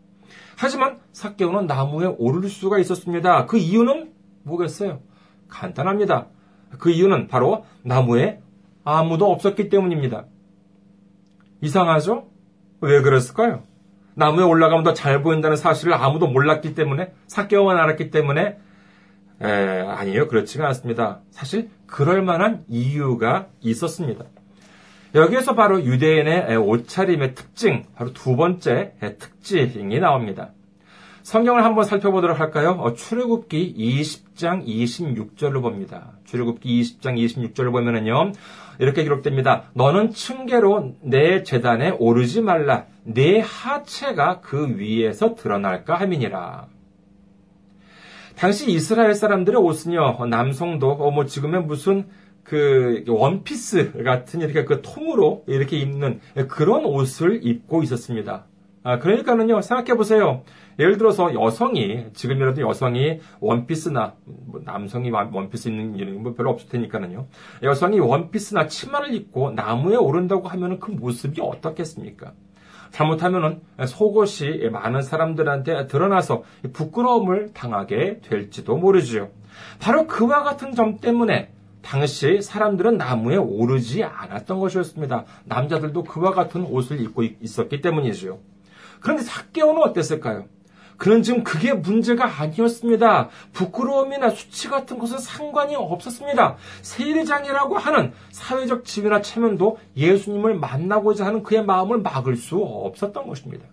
하지만 0.57 0.99
사개오는 1.13 1.69
나무에 1.69 2.17
오를 2.19 2.49
수가 2.49 2.81
있었습니다. 2.81 3.47
그 3.47 3.59
이유는 3.59 4.11
뭐겠어요? 4.43 4.99
간단합니다. 5.47 6.27
그 6.81 6.91
이유는 6.91 7.29
바로 7.29 7.65
나무에 7.85 8.41
아무도 8.83 9.31
없었기 9.31 9.69
때문입니다. 9.69 10.25
이상하죠? 11.61 12.27
왜 12.81 13.03
그랬을까요? 13.03 13.63
나무에 14.15 14.43
올라가면 14.43 14.83
더 14.83 14.95
잘 14.95 15.23
보인다는 15.23 15.57
사실을 15.57 15.95
아무도 15.95 16.27
몰랐기 16.27 16.75
때문에, 16.75 17.13
사개오만 17.29 17.77
알았기 17.77 18.11
때문에, 18.11 18.59
에, 19.43 19.47
아니요, 19.47 20.29
그렇지가 20.29 20.67
않습니다. 20.69 21.21
사실, 21.31 21.71
그럴 21.87 22.23
만한 22.23 22.65
이유가 22.69 23.49
있었습니다. 23.61 24.25
여기에서 25.15 25.55
바로 25.55 25.83
유대인의 25.83 26.57
옷차림의 26.57 27.35
특징, 27.35 27.85
바로 27.97 28.13
두 28.13 28.37
번째 28.37 28.93
특징이 29.19 29.99
나옵니다. 29.99 30.51
성경을 31.23 31.65
한번 31.65 31.85
살펴보도록 31.85 32.41
할까요? 32.41 32.71
어, 32.81 32.95
출애굽기 32.95 33.75
20장 33.77 34.67
26절로 34.67 35.61
봅니다. 35.63 36.13
출애굽기 36.25 36.81
20장 36.81 37.17
26절을 37.17 37.73
보면은요. 37.73 38.33
이렇게 38.79 39.03
기록됩니다. 39.03 39.65
너는 39.75 40.13
층계로 40.13 40.97
내 41.03 41.43
재단에 41.43 41.91
오르지 41.91 42.41
말라. 42.41 42.87
내 43.05 43.41
하체가 43.41 44.41
그 44.41 44.79
위에서 44.79 45.35
드러날까 45.35 45.97
함이니라. 45.97 46.67
당시 48.41 48.71
이스라엘 48.73 49.15
사람들의 49.15 49.61
옷은요, 49.61 50.25
남성도, 50.31 50.89
어, 50.93 51.11
뭐 51.11 51.27
지금의 51.27 51.65
무슨 51.65 52.07
그 52.43 53.05
원피스 53.07 54.03
같은 54.03 54.41
이렇게 54.41 54.65
그 54.65 54.81
통으로 54.81 55.45
이렇게 55.47 55.77
입는 55.77 56.21
그런 56.49 56.87
옷을 56.87 57.41
입고 57.47 57.83
있었습니다. 57.83 58.47
아, 58.83 58.99
그러니까는요, 58.99 59.61
생각해 59.61 59.95
보세요. 59.95 60.43
예를 60.79 60.97
들어서 60.97 61.35
여성이, 61.35 62.07
지금이라도 62.15 62.63
여성이 62.63 63.21
원피스나, 63.41 64.15
뭐 64.25 64.63
남성이 64.65 65.11
원피스 65.11 65.69
입는 65.69 65.97
일은 65.97 66.23
뭐 66.23 66.33
별로 66.33 66.49
없을 66.49 66.71
테니까는요. 66.71 67.27
여성이 67.63 68.01
원피스나 68.01 68.69
치마를 68.69 69.13
입고 69.13 69.51
나무에 69.51 69.97
오른다고 69.97 70.49
하면 70.49 70.81
그 70.81 70.93
모습이 70.93 71.43
어떻겠습니까? 71.43 72.33
잘못하면은 72.91 73.61
속옷이 73.87 74.71
많은 74.71 75.03
사람들한테 75.03 75.87
드러나서 75.87 76.45
부끄러움을 76.73 77.53
당하게 77.55 78.21
될지도 78.21 78.77
모르지요. 78.77 79.29
바로 79.79 80.07
그와 80.07 80.43
같은 80.43 80.75
점 80.75 80.99
때문에 80.99 81.51
당시 81.83 82.43
사람들은 82.43 82.99
나무에 82.99 83.37
오르지 83.37 84.05
않았던 84.05 84.61
것이었습니다. 84.61 85.25
남자들도 85.45 86.05
그와 86.05 86.33
같은 86.33 86.65
옷을 86.65 87.01
입고 87.01 87.23
있었기 87.41 87.81
때문이지요. 87.81 88.39
그런데 89.01 89.23
사개오는 89.23 89.83
어땠을까요? 89.83 90.45
그는 91.01 91.23
지금 91.23 91.45
그게 91.45 91.73
문제가 91.73 92.27
아니었습니다. 92.43 93.31
부끄러움이나 93.55 94.29
수치 94.29 94.69
같은 94.69 94.99
것은 94.99 95.17
상관이 95.17 95.75
없었습니다. 95.75 96.57
세례장이라고 96.83 97.79
하는 97.79 98.13
사회적 98.29 98.85
지위나 98.85 99.23
체면도 99.23 99.79
예수님을 99.97 100.57
만나고자 100.57 101.25
하는 101.25 101.43
그의 101.43 101.65
마음을 101.65 102.03
막을 102.03 102.37
수 102.37 102.59
없었던 102.59 103.27
것입니다. 103.27 103.67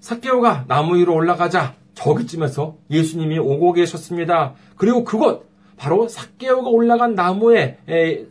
사개오가 0.00 0.66
나무 0.68 0.96
위로 0.96 1.14
올라가자 1.14 1.76
저기쯤에서 1.94 2.76
예수님이 2.90 3.38
오고 3.38 3.72
계셨습니다. 3.72 4.52
그리고 4.76 5.02
그곳 5.02 5.48
바로 5.78 6.08
사개오가 6.08 6.68
올라간 6.68 7.14
나무에 7.14 7.78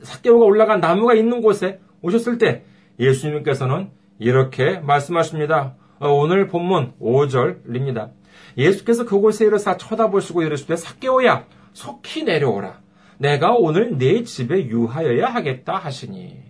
사개오가 0.04 0.46
올라간 0.46 0.82
나무가 0.82 1.16
있는 1.16 1.42
곳에 1.42 1.80
오셨을 2.04 2.38
때 2.38 2.64
예수님께서는 3.00 3.90
이렇게 4.20 4.78
말씀하십니다. 4.78 5.81
어, 6.02 6.10
오늘 6.10 6.48
본문 6.48 6.94
5절입니다. 7.00 8.10
예수께서 8.58 9.06
그곳에 9.06 9.46
이르사 9.46 9.78
쳐다보시고 9.78 10.42
이르시되 10.42 10.76
사개오야 10.76 11.46
속히 11.74 12.24
내려오라. 12.24 12.82
내가 13.20 13.54
오늘 13.54 14.00
내 14.00 14.24
집에 14.24 14.66
유하여야 14.66 15.28
하겠다 15.28 15.78
하시니. 15.78 16.42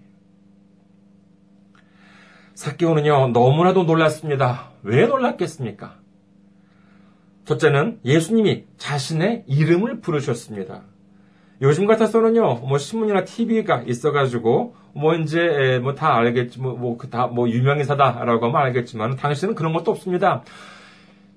사개오는요 2.55 3.31
너무나도 3.33 3.83
놀랐습니다. 3.83 4.71
왜 4.83 5.05
놀랐겠습니까? 5.05 5.99
첫째는 7.43 7.99
예수님이 8.05 8.67
자신의 8.77 9.43
이름을 9.47 9.99
부르셨습니다. 9.99 10.83
요즘 11.61 11.85
같아서는요, 11.85 12.55
뭐 12.67 12.77
신문이나 12.79 13.23
TV가 13.23 13.83
있어가지고 13.85 14.75
뭐 14.93 15.13
이제 15.15 15.79
뭐 15.81 15.93
다 15.93 16.15
알겠지 16.15 16.59
뭐 16.59 16.97
다뭐 16.97 17.27
뭐 17.33 17.49
유명인사다라고 17.49 18.47
하면 18.47 18.61
알겠지만 18.61 19.15
당시는 19.15 19.53
그런 19.53 19.71
것도 19.73 19.91
없습니다. 19.91 20.43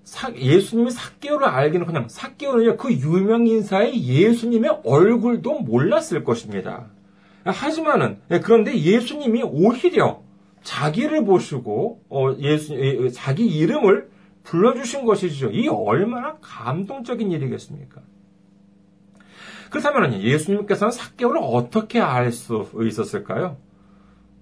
사, 0.03 0.33
예수님이 0.35 0.91
사개오를 0.91 1.47
알기는 1.47 1.87
그냥 1.87 2.09
사개오는요 2.09 2.77
그 2.77 2.93
유명인사의 2.93 4.03
예수님의 4.07 4.81
얼굴도 4.85 5.61
몰랐을 5.61 6.25
것입니다. 6.25 6.87
하지만은 7.45 8.19
예, 8.31 8.41
그런데 8.41 8.75
예수님이 8.75 9.43
오히려 9.43 10.23
자기를 10.63 11.27
보시고 11.27 12.01
어, 12.09 12.35
예수 12.39 12.75
자기 13.13 13.47
이름을 13.47 14.09
불러주신 14.45 15.05
것이죠. 15.05 15.51
이 15.51 15.69
얼마나 15.69 16.37
감동적인 16.41 17.31
일이겠습니까? 17.31 18.01
그렇다면 19.75 20.23
예수님께서는 20.23 20.93
사개오를 20.93 21.41
어떻게 21.43 22.01
알 22.01 22.31
수 22.31 22.71
있었을까요? 22.81 23.57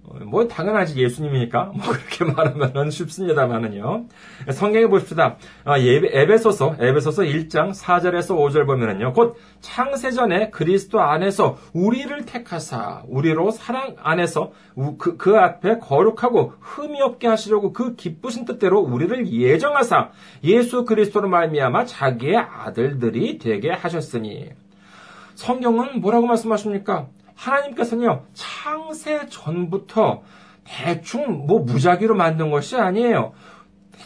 어, 0.05 0.19
뭐 0.27 0.47
당연하지 0.47 1.01
예수님이니까 1.01 1.73
뭐 1.75 1.93
그렇게 1.93 2.25
말하면 2.25 2.91
쉽습니다만은요. 2.91 4.09
성경에 4.53 4.87
보십시다. 4.89 5.39
아, 5.65 5.79
에베소서 5.79 6.77
에베소서 6.79 7.23
1장 7.23 7.73
4절에서 7.73 8.37
5절 8.37 8.67
보면은요. 8.67 9.15
곧 9.15 9.37
창세전에 9.61 10.51
그리스도 10.51 11.01
안에서 11.01 11.57
우리를 11.73 12.27
택하사 12.27 13.03
우리로 13.09 13.53
사랑 13.53 13.97
안에서 14.03 14.53
그, 14.99 15.17
그 15.17 15.39
앞에 15.39 15.79
거룩하고 15.79 16.55
흠이 16.61 17.01
없게 17.01 17.27
하시려고 17.27 17.73
그 17.73 17.97
기쁘신 17.97 18.45
뜻대로 18.45 18.81
우리를 18.81 19.33
예정하사 19.33 20.11
예수 20.45 20.85
그리스도로 20.85 21.29
말미암아 21.29 21.87
자기의 21.87 22.37
아들들이 22.37 23.39
되게 23.39 23.71
하셨으니 23.71 24.51
성경은 25.43 26.01
뭐라고 26.01 26.27
말씀하십니까? 26.29 27.09
하나님께서는요, 27.35 28.27
창세 28.33 29.27
전부터 29.27 30.23
대충 30.63 31.47
뭐 31.49 31.59
무작위로 31.63 32.15
만든 32.15 32.53
것이 32.53 32.77
아니에요. 32.77 33.33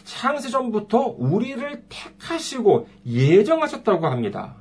창세 0.03 0.49
전부터 0.49 1.15
우리를 1.15 1.83
택하시고 1.89 2.87
예정하셨다고 3.05 4.07
합니다. 4.07 4.55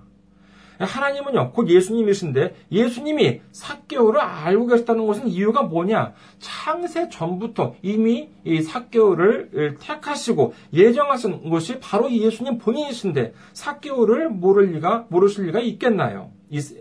하나님은요, 0.78 1.52
곧 1.52 1.68
예수님이신데 1.68 2.54
예수님이 2.70 3.40
사개오를 3.52 4.20
알고 4.20 4.66
계셨다는 4.66 5.06
것은 5.06 5.28
이유가 5.28 5.62
뭐냐? 5.62 6.12
창세 6.38 7.08
전부터 7.08 7.74
이미 7.82 8.28
이 8.44 8.62
사개오를 8.62 9.76
택하시고 9.80 10.54
예정하신 10.72 11.48
것이 11.50 11.80
바로 11.80 12.10
예수님 12.10 12.58
본인이신데 12.58 13.32
사개오를 13.52 14.30
모를 14.30 14.72
리가 14.72 15.06
모르실 15.08 15.46
리가 15.46 15.60
있겠나요? 15.60 16.30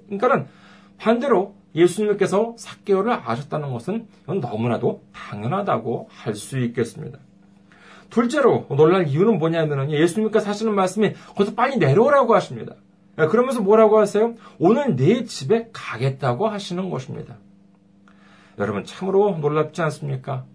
그러니까는 0.08 0.47
반대로 0.97 1.55
예수님께서 1.75 2.55
사개오를 2.58 3.12
아셨다는 3.25 3.71
것은 3.71 4.08
너무나도 4.27 5.01
당연하다고 5.13 6.10
할 6.12 6.36
수 6.36 6.60
있겠습니다. 6.60 7.19
둘째로 8.10 8.67
놀랄 8.69 9.08
이유는 9.08 9.39
뭐냐면 9.39 9.91
예수님께서 9.91 10.47
하시는 10.49 10.73
말씀이 10.73 11.13
거기서 11.36 11.55
빨리 11.55 11.77
내려오라고 11.77 12.34
하십니다. 12.36 12.75
예, 13.19 13.25
그러면서 13.28 13.62
뭐라고 13.62 13.99
하세요? 13.99 14.36
오늘 14.60 14.95
내 14.95 15.23
집에 15.23 15.69
가겠다고 15.71 16.47
하시는 16.47 16.89
것입니다. 16.89 17.38
여러분 18.58 18.86
참으로 18.86 19.38
놀랍지 19.38 19.82
않습니까? 19.82 20.45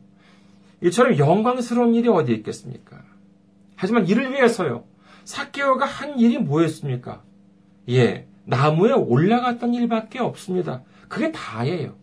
이처럼 0.83 1.19
영광스러운 1.19 1.95
일이 1.95 2.09
어디 2.09 2.33
있겠습니까? 2.33 3.03
하지만 3.77 4.07
이를 4.07 4.33
위해서요. 4.33 4.85
사케오가 5.25 5.85
한 5.85 6.19
일이 6.19 6.39
뭐였습니까? 6.39 7.23
예, 7.89 8.27
나무에 8.45 8.93
올라갔던 8.93 9.75
일밖에 9.75 10.19
없습니다. 10.19 10.83
그게 11.09 11.33
다예요. 11.33 11.95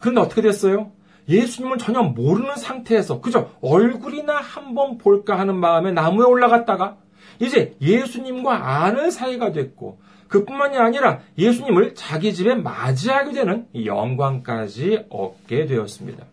그런데 0.00 0.20
어떻게 0.20 0.42
됐어요? 0.42 0.92
예수님을 1.28 1.78
전혀 1.78 2.02
모르는 2.02 2.56
상태에서 2.56 3.20
그저 3.20 3.50
얼굴이나 3.60 4.36
한번 4.36 4.98
볼까 4.98 5.38
하는 5.38 5.56
마음에 5.56 5.92
나무에 5.92 6.26
올라갔다가 6.26 6.96
이제 7.40 7.74
예수님과 7.80 8.84
아는 8.84 9.10
사이가 9.10 9.52
됐고 9.52 9.98
그뿐만이 10.28 10.76
아니라 10.78 11.20
예수님을 11.36 11.94
자기 11.94 12.32
집에 12.32 12.54
맞이하게 12.54 13.32
되는 13.32 13.66
영광까지 13.84 15.06
얻게 15.10 15.66
되었습니다. 15.66 16.24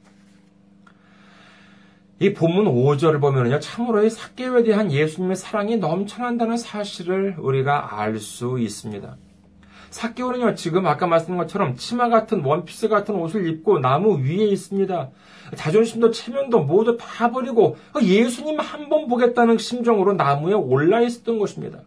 이 2.20 2.34
본문 2.34 2.66
5절을 2.66 3.22
보면요. 3.22 3.60
참으로 3.60 4.04
이 4.04 4.10
사개오에 4.10 4.64
대한 4.64 4.92
예수님의 4.92 5.36
사랑이 5.36 5.78
넘쳐난다는 5.78 6.58
사실을 6.58 7.36
우리가 7.40 8.00
알 8.00 8.18
수 8.20 8.60
있습니다. 8.60 9.16
사개오는요, 9.90 10.56
지금 10.56 10.86
아까 10.86 11.08
말씀드린 11.08 11.38
것처럼 11.38 11.76
치마 11.76 12.10
같은 12.10 12.44
원피스 12.44 12.90
같은 12.90 13.16
옷을 13.16 13.48
입고 13.48 13.80
나무 13.80 14.20
위에 14.20 14.46
있습니다. 14.46 15.10
자존심도 15.56 16.12
체면도 16.12 16.64
모두 16.64 16.98
다 16.98 17.32
버리고 17.32 17.78
예수님 18.02 18.60
한 18.60 18.90
번 18.90 19.08
보겠다는 19.08 19.58
심정으로 19.58 20.14
나무에 20.14 20.54
올라 20.54 21.02
있었던 21.02 21.40
것입니다. 21.40 21.80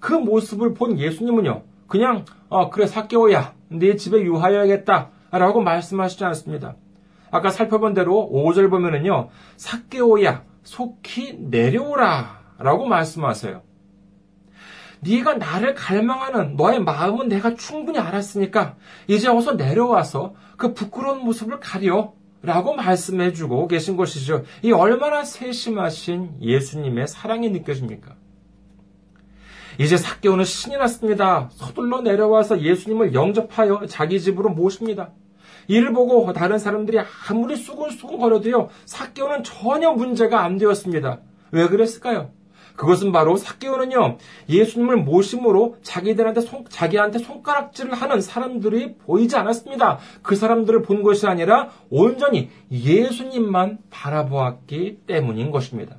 그 0.00 0.12
모습을 0.12 0.74
본 0.74 0.98
예수님은요, 0.98 1.62
그냥, 1.86 2.24
어, 2.48 2.68
그래, 2.70 2.86
사개오야, 2.86 3.54
네 3.68 3.96
집에 3.96 4.20
유하여야겠다. 4.20 5.10
라고 5.30 5.60
말씀하시지 5.60 6.24
않습니다. 6.24 6.76
아까 7.30 7.50
살펴본 7.50 7.94
대로 7.94 8.30
5절 8.32 8.70
보면은요, 8.70 9.28
사개오야, 9.56 10.42
속히 10.62 11.38
내려오라. 11.40 12.40
라고 12.58 12.86
말씀하세요. 12.86 13.62
네가 15.06 15.34
나를 15.34 15.74
갈망하는 15.74 16.56
너의 16.56 16.80
마음은 16.80 17.28
내가 17.28 17.54
충분히 17.54 17.98
알았으니까 17.98 18.76
이제 19.06 19.28
어서 19.28 19.52
내려와서 19.52 20.34
그 20.56 20.74
부끄러운 20.74 21.20
모습을 21.24 21.60
가려 21.60 22.14
라고 22.42 22.74
말씀해 22.74 23.32
주고 23.32 23.66
계신 23.66 23.96
것이죠. 23.96 24.44
이 24.62 24.72
얼마나 24.72 25.24
세심하신 25.24 26.36
예수님의 26.40 27.08
사랑이 27.08 27.50
느껴집니까? 27.50 28.14
이제 29.78 29.96
사개오는 29.96 30.44
신이 30.44 30.76
났습니다. 30.76 31.50
서둘러 31.52 32.00
내려와서 32.00 32.62
예수님을 32.62 33.14
영접하여 33.14 33.86
자기 33.86 34.20
집으로 34.20 34.50
모십니다. 34.50 35.10
이를 35.68 35.92
보고 35.92 36.32
다른 36.32 36.58
사람들이 36.58 36.98
아무리 37.28 37.56
수근수근 37.56 38.18
거려도요, 38.18 38.68
사개오는 38.84 39.42
전혀 39.42 39.90
문제가 39.90 40.44
안 40.44 40.56
되었습니다. 40.56 41.20
왜 41.50 41.68
그랬을까요? 41.68 42.30
그것은 42.76 43.10
바로 43.10 43.36
사개오는요, 43.36 44.18
예수님을 44.48 44.96
모심으로 44.98 45.76
자기들한테 45.82 46.42
손, 46.42 46.64
자기한테 46.68 47.18
손가락질을 47.18 47.94
하는 47.94 48.20
사람들이 48.20 48.96
보이지 48.98 49.36
않았습니다. 49.36 49.98
그 50.22 50.36
사람들을 50.36 50.82
본 50.82 51.02
것이 51.02 51.26
아니라 51.26 51.70
온전히 51.90 52.50
예수님만 52.70 53.78
바라보았기 53.90 55.00
때문인 55.06 55.50
것입니다. 55.50 55.96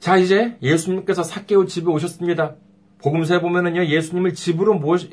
자, 0.00 0.16
이제 0.16 0.56
예수님께서 0.62 1.22
사개오 1.22 1.66
집에 1.66 1.90
오셨습니다. 1.90 2.56
복음서에 3.02 3.40
보면은요, 3.40 3.86
예수님을 3.86 4.34
집으로 4.34 4.74
모시, 4.74 5.10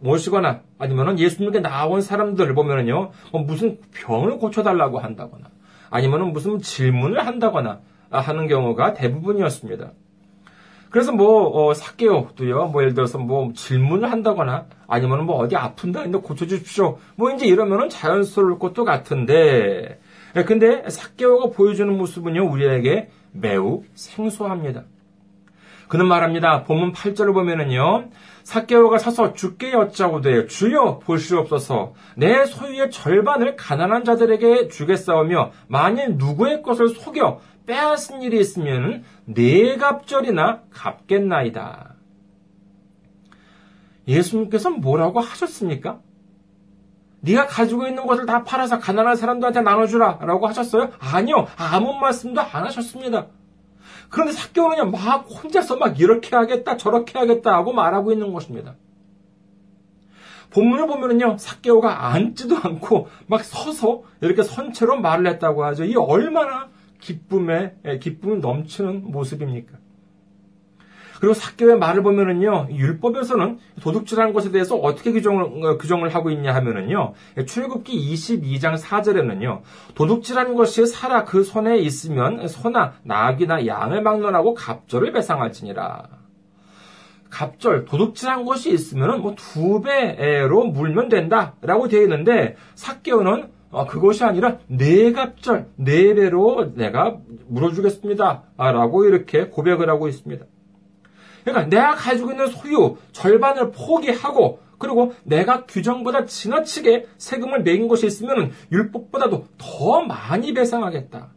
모시거나, 0.00 0.62
아니면은 0.78 1.18
예수님께 1.18 1.60
나온 1.60 2.00
사람들을 2.00 2.54
보면은요, 2.54 3.10
뭐 3.32 3.42
무슨 3.42 3.78
병을 3.92 4.38
고쳐달라고 4.38 4.98
한다거나, 4.98 5.50
아니면은 5.90 6.32
무슨 6.32 6.58
질문을 6.58 7.26
한다거나 7.26 7.80
하는 8.10 8.48
경우가 8.48 8.94
대부분이었습니다. 8.94 9.92
그래서 10.90 11.12
뭐, 11.12 11.48
어, 11.48 11.74
사개오도요, 11.74 12.68
뭐 12.68 12.82
예를 12.82 12.94
들어서 12.94 13.18
뭐 13.18 13.52
질문을 13.52 14.10
한다거나, 14.10 14.66
아니면은 14.86 15.26
뭐 15.26 15.36
어디 15.36 15.54
아픈다 15.54 16.00
했는데 16.00 16.26
고쳐주십시오. 16.26 16.98
뭐 17.16 17.30
이제 17.30 17.46
이러면은 17.46 17.90
자연스러울 17.90 18.58
것도 18.58 18.84
같은데, 18.84 20.00
예, 20.36 20.44
근데 20.44 20.88
사개오가 20.88 21.50
보여주는 21.50 21.94
모습은요, 21.94 22.50
우리에게 22.50 23.10
매우 23.32 23.82
생소합니다. 23.94 24.84
그는 25.88 26.06
말합니다. 26.06 26.64
본문 26.64 26.92
8절을 26.92 27.32
보면은요. 27.32 28.08
사개오가 28.44 28.98
서서 28.98 29.32
주께 29.34 29.72
여짜고 29.72 30.20
돼 30.22 30.46
주여 30.46 31.00
보시옵소서 31.00 31.92
내 32.16 32.46
소유의 32.46 32.90
절반을 32.90 33.56
가난한 33.56 34.04
자들에게 34.04 34.68
주겠사오며 34.68 35.50
만일 35.66 36.16
누구의 36.16 36.62
것을 36.62 36.88
속여 36.88 37.40
빼앗은 37.68 38.22
일이 38.22 38.40
있으면 38.40 39.04
네 39.26 39.76
갑절이나 39.76 40.62
갚겠나이다. 40.70 41.94
예수님께서 44.08 44.70
뭐라고 44.70 45.20
하셨습니까? 45.20 46.00
네가 47.20 47.46
가지고 47.46 47.86
있는 47.86 48.06
것을 48.06 48.24
다 48.24 48.42
팔아서 48.42 48.78
가난한 48.78 49.16
사람들한테 49.16 49.60
나눠주라 49.60 50.18
라고 50.22 50.46
하셨어요? 50.46 50.90
아니요. 50.98 51.46
아무 51.56 51.92
말씀도 51.92 52.40
안 52.40 52.64
하셨습니다. 52.64 53.26
그런데 54.08 54.32
사개오는요, 54.32 54.86
막 54.90 55.28
혼자서 55.28 55.76
막 55.76 56.00
이렇게 56.00 56.34
하겠다, 56.34 56.78
저렇게 56.78 57.18
하겠다 57.18 57.52
하고 57.52 57.74
말하고 57.74 58.12
있는 58.12 58.32
것입니다. 58.32 58.76
본문을 60.50 60.86
보면은요, 60.86 61.36
사개오가 61.38 62.14
앉지도 62.14 62.56
않고 62.56 63.08
막 63.26 63.44
서서 63.44 64.04
이렇게 64.22 64.42
선체로 64.42 64.98
말을 64.98 65.26
했다고 65.26 65.64
하죠. 65.66 65.84
이 65.84 65.94
얼마나 65.96 66.70
기쁨에, 67.00 67.74
기쁨이 68.00 68.38
넘치는 68.38 69.10
모습입니까? 69.10 69.78
그리고 71.20 71.34
사개의 71.34 71.78
말을 71.78 72.02
보면은요, 72.04 72.68
율법에서는 72.70 73.58
도둑질하는 73.82 74.32
것에 74.32 74.52
대해서 74.52 74.76
어떻게 74.76 75.10
규정을, 75.10 75.66
어, 75.66 75.78
규정을 75.78 76.14
하고 76.14 76.30
있냐 76.30 76.54
하면은요, 76.54 77.14
출굽기 77.44 78.14
22장 78.14 78.78
4절에는요, 78.80 79.62
도둑질하는 79.96 80.54
것이 80.54 80.86
살아 80.86 81.24
그 81.24 81.42
손에 81.42 81.78
있으면 81.78 82.46
소나 82.46 82.94
낙이나 83.02 83.66
양을 83.66 84.02
막론하고 84.02 84.54
갑절을 84.54 85.12
배상할지니라. 85.12 86.08
갑절, 87.30 87.84
도둑질한 87.84 88.44
것이 88.44 88.72
있으면 88.72 89.20
뭐 89.20 89.34
두 89.34 89.82
배로 89.82 90.64
물면 90.66 91.08
된다라고 91.08 91.88
되어 91.88 92.02
있는데 92.02 92.56
사개오는 92.74 93.57
어, 93.70 93.86
그것이 93.86 94.24
아니라 94.24 94.58
네 94.66 95.12
갑절, 95.12 95.68
네 95.76 96.14
배로 96.14 96.74
내가 96.74 97.18
물어주겠습니다. 97.48 98.42
라고 98.56 99.04
이렇게 99.04 99.48
고백을 99.48 99.90
하고 99.90 100.08
있습니다. 100.08 100.44
그러니까 101.44 101.68
내가 101.68 101.94
가지고 101.94 102.32
있는 102.32 102.46
소유 102.48 102.96
절반을 103.12 103.72
포기하고 103.72 104.60
그리고 104.78 105.12
내가 105.24 105.64
규정보다 105.66 106.24
지나치게 106.24 107.06
세금을 107.18 107.62
매긴 107.62 107.88
것이 107.88 108.06
있으면 108.06 108.52
율법보다도 108.70 109.46
더 109.58 110.00
많이 110.02 110.54
배상하겠다. 110.54 111.28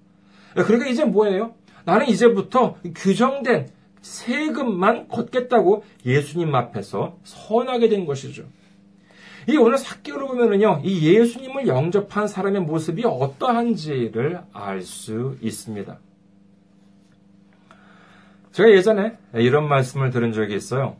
그러니까 0.54 0.89
이제 0.89 1.06
뭐예요? 1.06 1.56
나는 1.86 2.08
이제부터 2.08 2.76
규정된 2.96 3.70
세금만 4.02 5.08
걷겠다고 5.08 5.84
예수님 6.06 6.54
앞에서 6.54 7.17
선하게 7.24 7.89
된 7.89 8.06
것이죠. 8.06 8.44
이 9.47 9.58
오늘 9.58 9.77
사기로 9.77 10.27
보면은요, 10.27 10.82
이 10.84 11.08
예수님을 11.15 11.67
영접한 11.67 12.27
사람의 12.27 12.62
모습이 12.62 13.04
어떠한지를 13.06 14.41
알 14.54 14.82
수 14.82 15.38
있습니다. 15.41 15.97
제가 18.51 18.69
예전에 18.71 19.17
이런 19.34 19.67
말씀을 19.67 20.12
들은 20.12 20.34
적이 20.34 20.56
있어요. 20.56 20.97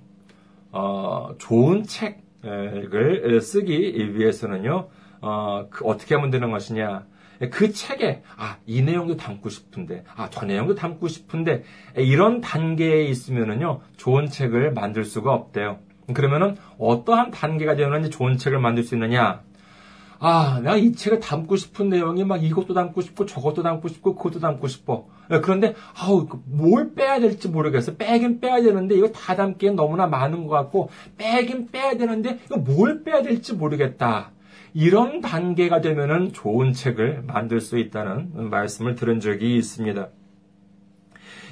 어, 0.72 1.36
좋은 1.38 1.84
책을 1.84 3.42
쓰기 3.42 4.16
위해서는요, 4.16 4.88
어, 5.22 5.68
그 5.70 5.86
어떻게 5.86 6.16
하면 6.16 6.32
되는 6.32 6.50
것이냐. 6.52 7.06
그 7.52 7.72
책에, 7.72 8.22
아, 8.38 8.58
이 8.68 8.84
내용도 8.84 9.18
담고 9.18 9.50
싶은데, 9.50 10.04
아, 10.16 10.30
저 10.30 10.46
내용도 10.46 10.76
담고 10.76 11.08
싶은데, 11.08 11.64
이런 11.98 12.40
단계에 12.40 13.06
있으면은요, 13.06 13.82
좋은 13.98 14.28
책을 14.28 14.74
만들 14.74 15.04
수가 15.04 15.34
없대요. 15.34 15.80
그러면은, 16.14 16.56
어떠한 16.78 17.32
단계가 17.32 17.76
되는지 17.76 18.10
좋은 18.10 18.38
책을 18.38 18.60
만들 18.60 18.84
수 18.84 18.96
있느냐? 18.96 19.42
아, 20.24 20.60
내가 20.62 20.78
이 20.78 20.92
책을 20.92 21.20
담고 21.20 21.56
싶은 21.56 21.90
내용이 21.90 22.24
막 22.24 22.44
이것도 22.44 22.76
담고 22.76 23.02
싶고 23.02 23.26
저것도 23.26 23.64
담고 23.64 23.88
싶고 23.88 24.14
그것도 24.16 24.40
담고 24.40 24.68
싶어. 24.68 25.08
예, 25.32 25.40
그런데 25.40 25.74
아우 26.00 26.28
뭘 26.46 26.94
빼야 26.94 27.20
될지 27.20 27.48
모르겠어. 27.48 27.96
빼긴 27.96 28.40
빼야 28.40 28.62
되는데 28.62 28.94
이거 28.94 29.08
다 29.10 29.36
담기엔 29.36 29.76
너무나 29.76 30.06
많은 30.06 30.46
것 30.46 30.54
같고 30.56 30.90
빼긴 31.18 31.72
빼야 31.72 31.98
되는데 31.98 32.38
이거 32.46 32.58
뭘 32.58 33.04
빼야 33.04 33.24
될지 33.24 33.56
모르겠다. 33.56 34.30
이런 34.76 35.22
단계가 35.22 35.82
되면은 35.82 36.34
좋은 36.34 36.72
책을 36.72 37.24
만들 37.26 37.60
수 37.60 37.80
있다는 37.80 38.52
말씀을 38.52 38.94
들은 38.94 39.20
적이 39.20 39.58
있습니다. 39.58 40.10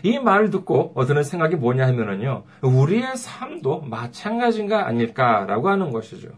이 0.03 0.19
말을 0.19 0.49
듣고 0.49 0.93
드는 1.05 1.23
생각이 1.23 1.55
뭐냐 1.55 1.88
하면은요, 1.88 2.43
우리의 2.62 3.17
삶도 3.17 3.81
마찬가지인가 3.81 4.88
아닐까라고 4.88 5.69
하는 5.69 5.91
것이죠. 5.91 6.29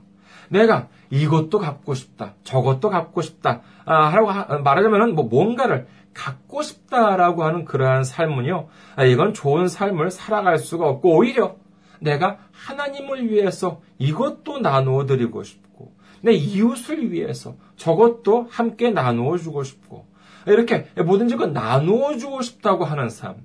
내가 0.49 0.87
이것도 1.09 1.59
갖고 1.59 1.93
싶다, 1.93 2.33
저것도 2.43 2.89
갖고 2.89 3.21
싶다, 3.21 3.61
아, 3.85 4.11
라고 4.11 4.61
말하자면은 4.61 5.15
뭐 5.15 5.25
뭔가를 5.25 5.87
갖고 6.13 6.61
싶다라고 6.61 7.43
하는 7.43 7.63
그러한 7.63 8.03
삶은요, 8.03 8.67
아, 8.95 9.05
이건 9.05 9.33
좋은 9.33 9.67
삶을 9.67 10.11
살아갈 10.11 10.57
수가 10.57 10.87
없고, 10.87 11.15
오히려 11.15 11.55
내가 11.99 12.39
하나님을 12.51 13.29
위해서 13.29 13.81
이것도 13.97 14.59
나누어 14.59 15.05
드리고 15.05 15.43
싶고, 15.43 15.93
내 16.21 16.33
이웃을 16.33 17.11
위해서 17.11 17.55
저것도 17.77 18.47
함께 18.49 18.91
나누어 18.91 19.37
주고 19.37 19.63
싶고, 19.63 20.05
이렇게 20.47 20.87
뭐든지 21.01 21.35
그 21.35 21.45
나누어 21.45 22.17
주고 22.17 22.41
싶다고 22.41 22.83
하는 22.83 23.09
삶. 23.09 23.35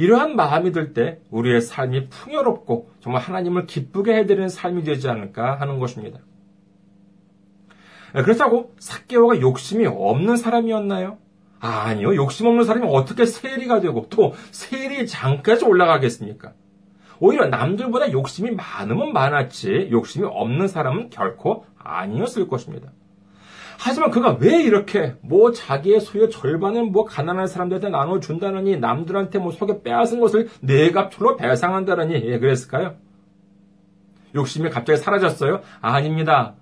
이러한 0.00 0.34
마음이 0.34 0.72
들 0.72 0.94
때 0.94 1.20
우리의 1.30 1.60
삶이 1.60 2.08
풍요롭고 2.08 2.90
정말 3.00 3.20
하나님을 3.20 3.66
기쁘게 3.66 4.14
해드리는 4.16 4.48
삶이 4.48 4.82
되지 4.82 5.10
않을까 5.10 5.60
하는 5.60 5.78
것입니다. 5.78 6.20
그렇다고 8.14 8.74
사개오가 8.78 9.40
욕심이 9.42 9.84
없는 9.84 10.38
사람이었나요? 10.38 11.18
아니요. 11.60 12.14
욕심 12.16 12.46
없는 12.46 12.64
사람이 12.64 12.86
어떻게 12.88 13.26
세리가 13.26 13.80
되고 13.80 14.06
또 14.08 14.32
세리 14.52 15.06
장까지 15.06 15.66
올라가겠습니까? 15.66 16.54
오히려 17.18 17.48
남들보다 17.48 18.10
욕심이 18.12 18.52
많으면 18.52 19.12
많았지 19.12 19.90
욕심이 19.92 20.26
없는 20.26 20.66
사람은 20.66 21.10
결코 21.10 21.66
아니었을 21.78 22.48
것입니다. 22.48 22.90
하지만 23.82 24.10
그가 24.10 24.36
왜 24.38 24.62
이렇게 24.62 25.14
뭐 25.22 25.52
자기의 25.52 26.00
소유의 26.00 26.28
절반을 26.30 26.84
뭐 26.84 27.06
가난한 27.06 27.46
사람들한테 27.46 27.88
나눠준다느니 27.88 28.76
남들한테 28.76 29.38
뭐 29.38 29.52
속에 29.52 29.82
빼앗은 29.82 30.20
것을 30.20 30.50
네 30.60 30.90
값으로 30.90 31.36
배상한다느니 31.36 32.14
예, 32.26 32.38
그랬을까요? 32.38 32.96
욕심이 34.34 34.68
갑자기 34.68 34.98
사라졌어요? 34.98 35.62
아닙니다. 35.80 36.56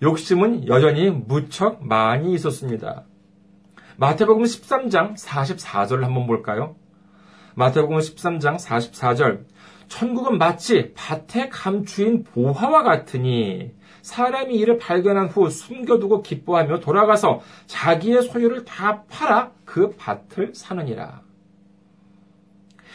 욕심은 0.00 0.66
여전히 0.66 1.10
무척 1.10 1.84
많이 1.84 2.32
있었습니다. 2.32 3.04
마태복음 3.98 4.44
13장 4.44 5.18
44절을 5.18 6.00
한번 6.00 6.26
볼까요? 6.26 6.76
마태복음 7.56 7.98
13장 7.98 8.58
44절. 8.58 9.44
천국은 9.94 10.38
마치 10.38 10.92
밭에 10.94 11.50
감추인 11.50 12.24
보화와 12.24 12.82
같으니 12.82 13.70
사람이 14.02 14.56
이를 14.56 14.76
발견한 14.76 15.28
후 15.28 15.48
숨겨두고 15.48 16.22
기뻐하며 16.22 16.80
돌아가서 16.80 17.42
자기의 17.66 18.24
소유를 18.24 18.64
다 18.64 19.04
팔아 19.04 19.52
그 19.64 19.94
밭을 19.96 20.52
사느니라. 20.52 21.22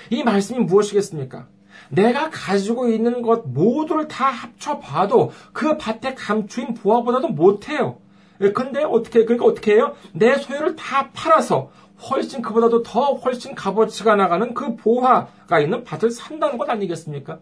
이 0.09 0.23
말씀이 0.23 0.59
무엇이겠습니까? 0.59 1.47
내가 1.87 2.29
가지고 2.31 2.89
있는 2.89 3.21
것 3.21 3.47
모두를 3.47 4.09
다 4.09 4.25
합쳐봐도 4.25 5.31
그 5.53 5.77
밭에 5.77 6.15
감추인 6.15 6.73
보화보다도 6.73 7.29
못해요. 7.29 7.99
예, 8.41 8.51
근데 8.51 8.83
어떻게, 8.83 9.23
그러니까 9.23 9.45
어떻게 9.45 9.75
해요? 9.75 9.95
내 10.11 10.35
소유를 10.35 10.75
다 10.75 11.11
팔아서 11.13 11.71
훨씬 11.99 12.41
그보다도 12.41 12.83
더 12.83 13.13
훨씬 13.15 13.55
값어치가 13.55 14.15
나가는 14.15 14.53
그 14.53 14.75
보화가 14.75 15.59
있는 15.59 15.83
밭을 15.83 16.11
산다는 16.11 16.57
것 16.57 16.69
아니겠습니까? 16.69 17.39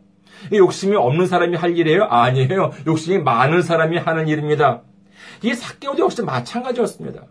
욕심이 0.54 0.96
없는 0.96 1.28
사람이 1.28 1.58
할 1.58 1.78
일이에요? 1.78 2.04
아니에요. 2.04 2.72
욕심이 2.86 3.20
많은 3.20 3.62
사람이 3.62 3.98
하는 3.98 4.28
일입니다. 4.28 4.82
이 5.44 5.54
사개오도 5.54 6.04
역시 6.04 6.22
마찬가지였습니다. 6.22 7.26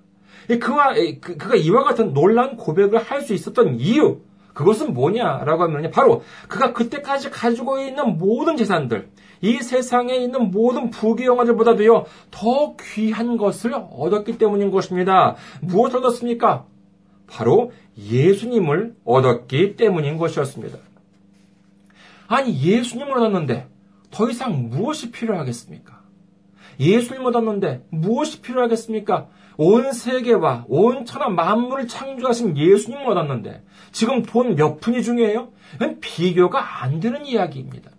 그와, 0.60 0.94
그, 1.20 1.36
그가 1.36 1.56
이와 1.56 1.82
같은 1.82 2.12
놀란 2.12 2.56
고백을 2.56 3.00
할 3.00 3.22
수 3.22 3.34
있었던 3.34 3.80
이유, 3.80 4.20
그것은 4.54 4.94
뭐냐라고 4.94 5.64
하면 5.64 5.90
바로 5.90 6.22
그가 6.48 6.72
그때까지 6.72 7.30
가지고 7.30 7.80
있는 7.80 8.16
모든 8.16 8.56
재산들, 8.56 9.10
이 9.42 9.58
세상에 9.58 10.14
있는 10.16 10.50
모든 10.50 10.90
부귀영화들보다도요, 10.90 12.04
더 12.30 12.76
귀한 12.76 13.36
것을 13.36 13.74
얻었기 13.74 14.38
때문인 14.38 14.70
것입니다. 14.70 15.34
무엇을 15.60 15.98
얻었습니까? 15.98 16.64
바로 17.26 17.72
예수님을 17.98 18.94
얻었기 19.04 19.76
때문인 19.76 20.16
것이었습니다. 20.16 20.78
아니, 22.28 22.60
예수님을 22.60 23.12
얻었는데 23.16 23.68
더 24.10 24.30
이상 24.30 24.68
무엇이 24.70 25.10
필요하겠습니까? 25.10 26.00
예수님을 26.78 27.28
얻었는데 27.28 27.86
무엇이 27.90 28.40
필요하겠습니까? 28.42 29.28
온 29.58 29.92
세계와 29.92 30.66
온 30.68 31.06
천하 31.06 31.30
만물을 31.30 31.88
창조하신 31.88 32.58
예수님을 32.58 33.08
얻었는데 33.08 33.62
지금 33.92 34.22
돈 34.22 34.54
몇 34.54 34.80
푼이 34.80 35.02
중요해요? 35.02 35.52
비교가 36.00 36.82
안 36.82 37.00
되는 37.00 37.24
이야기입니다. 37.24 37.90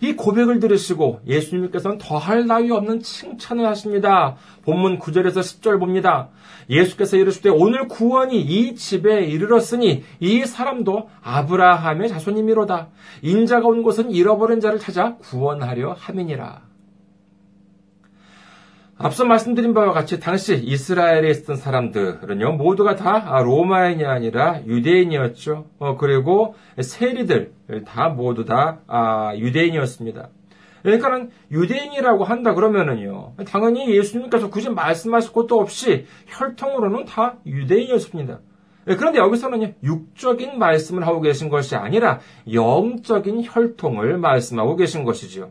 이 0.00 0.14
고백을 0.14 0.60
들으시고 0.60 1.20
예수님께서는 1.26 1.98
더할 1.98 2.46
나위 2.46 2.70
없는 2.70 3.00
칭찬을 3.00 3.66
하십니다. 3.66 4.36
본문 4.62 4.98
9절에서 4.98 5.38
10절 5.38 5.78
봅니다. 5.78 6.28
예수께서 6.70 7.16
이르시되 7.16 7.48
오늘 7.50 7.88
구원이 7.88 8.40
이 8.40 8.74
집에 8.74 9.24
이르렀으니 9.24 10.04
이 10.20 10.44
사람도 10.44 11.08
아브라함의 11.22 12.08
자손이미로다. 12.08 12.88
인자가 13.22 13.66
온 13.66 13.82
곳은 13.82 14.10
잃어버린 14.10 14.60
자를 14.60 14.78
찾아 14.78 15.16
구원하려 15.16 15.96
함이니라. 15.98 16.67
앞서 19.00 19.24
말씀드린 19.24 19.74
바와 19.74 19.92
같이 19.92 20.18
당시 20.18 20.56
이스라엘에 20.56 21.30
있었던 21.30 21.54
사람들은요, 21.54 22.54
모두가 22.56 22.96
다 22.96 23.40
로마인이 23.44 24.04
아니라 24.04 24.60
유대인이었죠. 24.66 25.66
어, 25.78 25.96
그리고 25.96 26.56
세리들 26.80 27.52
다 27.86 28.08
모두 28.08 28.44
다 28.44 28.80
아, 28.88 29.34
유대인이었습니다. 29.36 30.30
그러니까는 30.82 31.30
유대인이라고 31.52 32.24
한다 32.24 32.54
그러면은요, 32.54 33.34
당연히 33.46 33.94
예수님께서 33.96 34.50
굳이 34.50 34.68
말씀하실 34.68 35.32
것도 35.32 35.60
없이 35.60 36.06
혈통으로는 36.26 37.04
다 37.04 37.36
유대인이었습니다. 37.46 38.40
예, 38.88 38.96
그런데 38.96 39.20
여기서는 39.20 39.74
육적인 39.84 40.58
말씀을 40.58 41.06
하고 41.06 41.20
계신 41.20 41.50
것이 41.50 41.76
아니라 41.76 42.18
영적인 42.52 43.42
혈통을 43.44 44.18
말씀하고 44.18 44.74
계신 44.74 45.04
것이지요. 45.04 45.50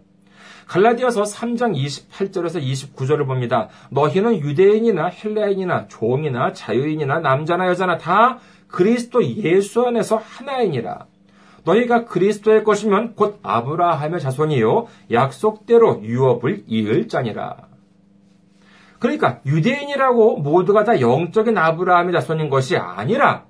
갈라디아서 0.68 1.24
3장 1.24 1.76
28절에서 1.76 2.62
29절을 2.62 3.26
봅니다. 3.26 3.70
너희는 3.90 4.42
유대인이나 4.42 5.08
헬라인이나 5.08 5.88
종이나 5.88 6.52
자유인이나 6.54 7.20
남자나 7.20 7.68
여자나 7.68 7.98
다 7.98 8.40
그리스도 8.68 9.24
예수 9.24 9.86
안에서 9.86 10.18
하나이니라. 10.18 11.06
너희가 11.64 12.06
그리스도의 12.06 12.64
것이면 12.64 13.16
곧 13.16 13.40
아브라함의 13.44 14.20
자손이요 14.20 14.88
약속대로 15.12 16.02
유업을 16.04 16.64
이을 16.68 17.08
자니라. 17.08 17.68
그러니까 19.00 19.40
유대인이라고 19.46 20.38
모두가 20.38 20.84
다 20.84 21.00
영적인 21.00 21.58
아브라함의 21.58 22.14
자손인 22.14 22.50
것이 22.50 22.76
아니라 22.78 23.46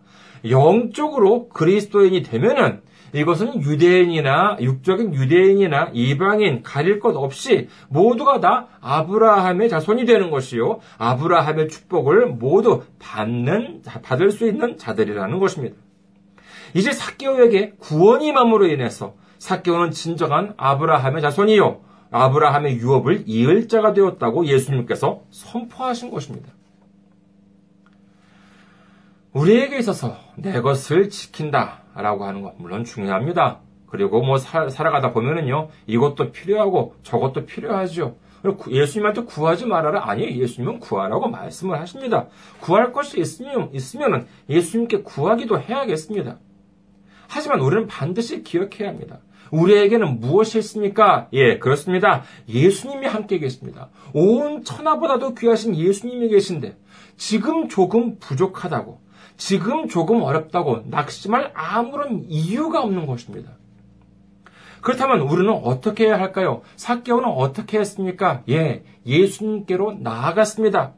영적으로 0.50 1.50
그리스도인이 1.50 2.22
되면은 2.24 2.82
이것은 3.14 3.62
유대인이나 3.62 4.58
육적인 4.60 5.14
유대인이나 5.14 5.92
이방인 5.94 6.64
가릴 6.64 7.00
것 7.00 7.16
없이 7.16 7.68
모두가 7.90 8.40
다 8.40 8.68
아브라함의 8.82 9.70
자손이 9.70 10.06
되는 10.06 10.30
것이요. 10.30 10.80
아브라함의 10.98 11.70
축복을 11.70 12.28
모두 12.28 12.84
받는 13.00 13.84
받을 14.04 14.32
수 14.32 14.48
있는 14.48 14.78
자들이라는 14.78 15.40
것입니다. 15.40 15.76
이제 16.74 16.92
사개오에게 16.92 17.74
구원이 17.80 18.32
맘으로 18.34 18.68
인해서 18.68 19.16
사개오는 19.40 19.92
진정한 19.92 20.54
아브라함의 20.58 21.22
자손이요. 21.22 21.82
아브라함의 22.12 22.78
유업을 22.78 23.24
이을 23.26 23.68
자가 23.68 23.94
되었다고 23.94 24.46
예수님께서 24.46 25.22
선포하신 25.32 26.12
것입니다. 26.12 26.50
우리에게 29.34 29.78
있어서 29.78 30.18
내 30.36 30.62
것을 30.62 31.10
지킨다. 31.10 31.82
라고 32.02 32.26
하는 32.26 32.42
거 32.42 32.54
물론 32.58 32.84
중요합니다. 32.84 33.60
그리고 33.88 34.22
뭐 34.22 34.38
살, 34.38 34.70
살아가다 34.70 35.14
보면은요, 35.14 35.70
이것도 35.88 36.32
필요하고 36.32 36.96
저것도 37.04 37.46
필요하죠. 37.46 38.16
예수님한테 38.70 39.24
구하지 39.24 39.66
말아라. 39.66 40.10
아니, 40.10 40.40
예수님은 40.40 40.80
구하라고 40.80 41.28
말씀을 41.28 41.80
하십니다. 41.80 42.28
구할 42.60 42.94
것이 42.94 43.20
있으면, 43.20 43.70
있으면은 43.74 44.28
예수님께 44.50 45.02
구하기도 45.02 45.60
해야겠습니다. 45.60 46.38
하지만 47.28 47.60
우리는 47.60 47.88
반드시 47.88 48.44
기억해야 48.44 48.90
합니다. 48.90 49.20
우리에게는 49.52 50.20
무엇이 50.20 50.60
있습니까? 50.60 51.28
예, 51.34 51.58
그렇습니다. 51.58 52.24
예수님이 52.48 53.08
함께 53.08 53.40
계십니다. 53.40 53.90
온 54.14 54.64
천하보다도 54.64 55.36
귀하신 55.36 55.76
예수님이 55.76 56.30
계신데, 56.30 56.78
지금 57.16 57.68
조금 57.70 58.18
부족하다고, 58.20 59.02
지금 59.38 59.88
조금 59.88 60.22
어렵다고 60.22 60.84
낙심할 60.88 61.52
아무런 61.54 62.26
이유가 62.28 62.82
없는 62.82 63.06
것입니다. 63.06 63.52
그렇다면 64.82 65.22
우리는 65.22 65.52
어떻게 65.52 66.06
해야 66.06 66.20
할까요? 66.20 66.62
사개오는 66.76 67.28
어떻게 67.28 67.80
했습니까? 67.80 68.44
예, 68.50 68.84
예수님께로 69.06 69.98
나아갔습니다. 70.00 70.94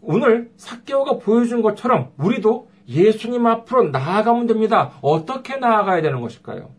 오늘 0.00 0.50
사개오가 0.56 1.18
보여준 1.18 1.62
것처럼 1.62 2.10
우리도 2.18 2.68
예수님 2.88 3.46
앞으로 3.46 3.90
나아가면 3.90 4.46
됩니다. 4.46 4.92
어떻게 5.02 5.56
나아가야 5.56 6.02
되는 6.02 6.20
것일까요? 6.20 6.70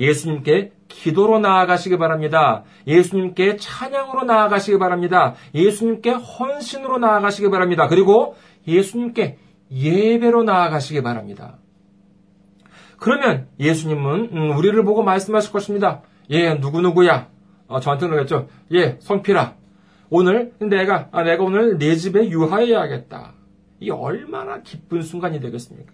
예수님께 0.00 0.72
기도로 0.88 1.38
나아가시기 1.38 1.96
바랍니다. 1.96 2.64
예수님께 2.86 3.56
찬양으로 3.56 4.24
나아가시기 4.24 4.78
바랍니다. 4.78 5.34
예수님께 5.54 6.10
헌신으로 6.10 6.98
나아가시기 6.98 7.50
바랍니다. 7.50 7.86
그리고 7.88 8.36
예수님께 8.66 9.38
예배로 9.72 10.42
나아가시기 10.42 11.02
바랍니다. 11.02 11.58
그러면 12.98 13.48
예수님은 13.58 14.30
음, 14.32 14.56
우리를 14.56 14.82
보고 14.84 15.02
말씀하실 15.02 15.52
것입니다. 15.52 16.02
예, 16.30 16.54
누구누구야. 16.54 17.28
어, 17.66 17.80
저한테 17.80 18.06
그러겠죠. 18.06 18.48
예, 18.72 18.98
성필아. 19.00 19.56
오늘 20.10 20.52
내가 20.60 21.08
아, 21.10 21.22
내가 21.22 21.42
오늘 21.42 21.78
내 21.78 21.96
집에 21.96 22.28
유하해야겠다. 22.28 23.32
이 23.80 23.90
얼마나 23.90 24.62
기쁜 24.62 25.02
순간이 25.02 25.40
되겠습니까? 25.40 25.92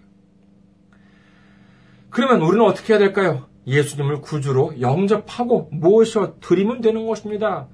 그러면 2.09 2.41
우리는 2.41 2.65
어떻게 2.65 2.93
해야 2.93 2.99
될까요? 2.99 3.47
예수님을 3.65 4.21
구주로 4.21 4.73
영접하고 4.81 5.69
모셔 5.71 6.35
드리면 6.39 6.81
되는 6.81 7.07
것입니다. 7.07 7.67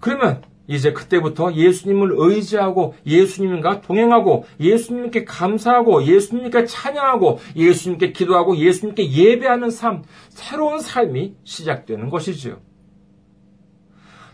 그러면 0.00 0.42
이제 0.70 0.92
그때부터 0.92 1.52
예수님을 1.52 2.12
의지하고 2.16 2.94
예수님과 3.04 3.80
동행하고 3.80 4.44
예수님께 4.60 5.24
감사하고 5.24 6.04
예수님께 6.04 6.64
찬양하고 6.64 7.40
예수님께 7.56 8.12
기도하고 8.12 8.56
예수님께 8.56 9.10
예배하는 9.10 9.70
삶, 9.70 10.04
새로운 10.28 10.78
삶이 10.78 11.34
시작되는 11.42 12.08
것이지요. 12.08 12.60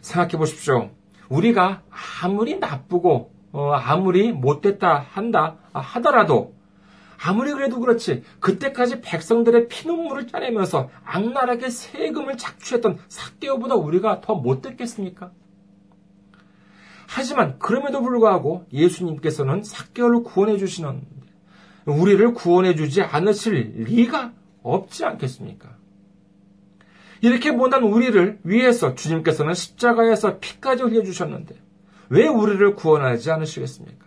생각해 0.02 0.32
보십시오. 0.32 0.90
우리가 1.30 1.82
아무리 2.22 2.58
나쁘고 2.58 3.32
어, 3.52 3.70
아무리 3.72 4.30
못됐다 4.30 5.06
한다 5.12 5.56
하더라도 5.72 6.54
아무리 7.18 7.50
그래도 7.54 7.80
그렇지 7.80 8.24
그때까지 8.40 9.00
백성들의 9.00 9.68
피눈물을 9.68 10.26
짜내면서 10.26 10.90
악랄하게 11.02 11.70
세금을 11.70 12.36
착취했던 12.36 12.98
사개오보다 13.08 13.74
우리가 13.76 14.20
더 14.20 14.34
못됐겠습니까? 14.34 15.32
하지만 17.08 17.58
그럼에도 17.58 18.02
불구하고 18.02 18.66
예수님께서는 18.72 19.62
사개오를 19.62 20.22
구원해 20.22 20.56
주시는 20.56 21.02
우리를 21.86 22.34
구원해 22.34 22.74
주지 22.74 23.02
않으실 23.02 23.74
리가 23.76 24.32
없지 24.62 25.04
않겠습니까? 25.04 25.76
이렇게 27.20 27.50
못난 27.50 27.82
우리를 27.82 28.40
위해서 28.42 28.94
주님께서는 28.94 29.54
십자가에서 29.54 30.38
피까지 30.38 30.82
흘려 30.82 31.02
주셨는데 31.02 31.54
왜 32.08 32.26
우리를 32.26 32.74
구원하지 32.74 33.30
않으시겠습니까? 33.30 34.06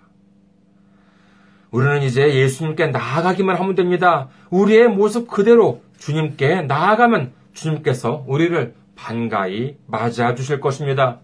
우리는 1.72 2.02
이제 2.04 2.34
예수님께 2.34 2.88
나아가기만 2.88 3.56
하면 3.56 3.76
됩니다. 3.76 4.30
우리의 4.50 4.88
모습 4.90 5.28
그대로 5.28 5.82
주님께 6.00 6.64
나아가면 6.64 7.34
주님께서 7.54 8.26
우리를 8.28 8.74
반가이 8.96 9.78
맞아 9.86 10.34
주실 10.36 10.60
것입니다. 10.60 11.20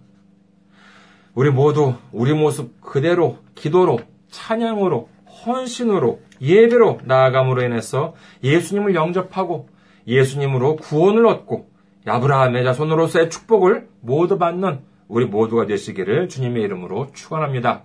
우리 1.36 1.52
모두 1.52 1.95
우리 2.12 2.34
모습 2.34 2.82
그대로 2.82 3.38
기도로 3.56 4.00
찬양으로 4.32 5.10
헌신으로 5.45 6.21
예배로 6.41 7.02
나아감으로 7.04 7.62
인해서 7.63 8.15
예수님을 8.43 8.95
영접하고 8.95 9.69
예수님으로 10.08 10.78
구원을 10.78 11.26
얻고 11.26 11.69
아브라함의 12.08 12.63
자손으로서의 12.63 13.30
축복을 13.30 13.89
모두 14.02 14.38
받는 14.38 14.80
우리 15.08 15.26
모두가 15.26 15.65
되시기를 15.65 16.30
주님의 16.30 16.63
이름으로 16.63 17.08
축원합니다. 17.13 17.84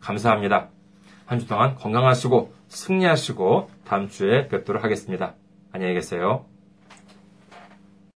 감사합니다. 0.00 0.68
한 1.26 1.40
주 1.40 1.48
동안 1.48 1.74
건강하시고 1.74 2.52
승리하시고 2.68 3.68
다음 3.84 4.08
주에 4.08 4.46
뵙도록 4.48 4.84
하겠습니다. 4.84 5.34
안녕히 5.72 5.94
계세요. 5.94 6.46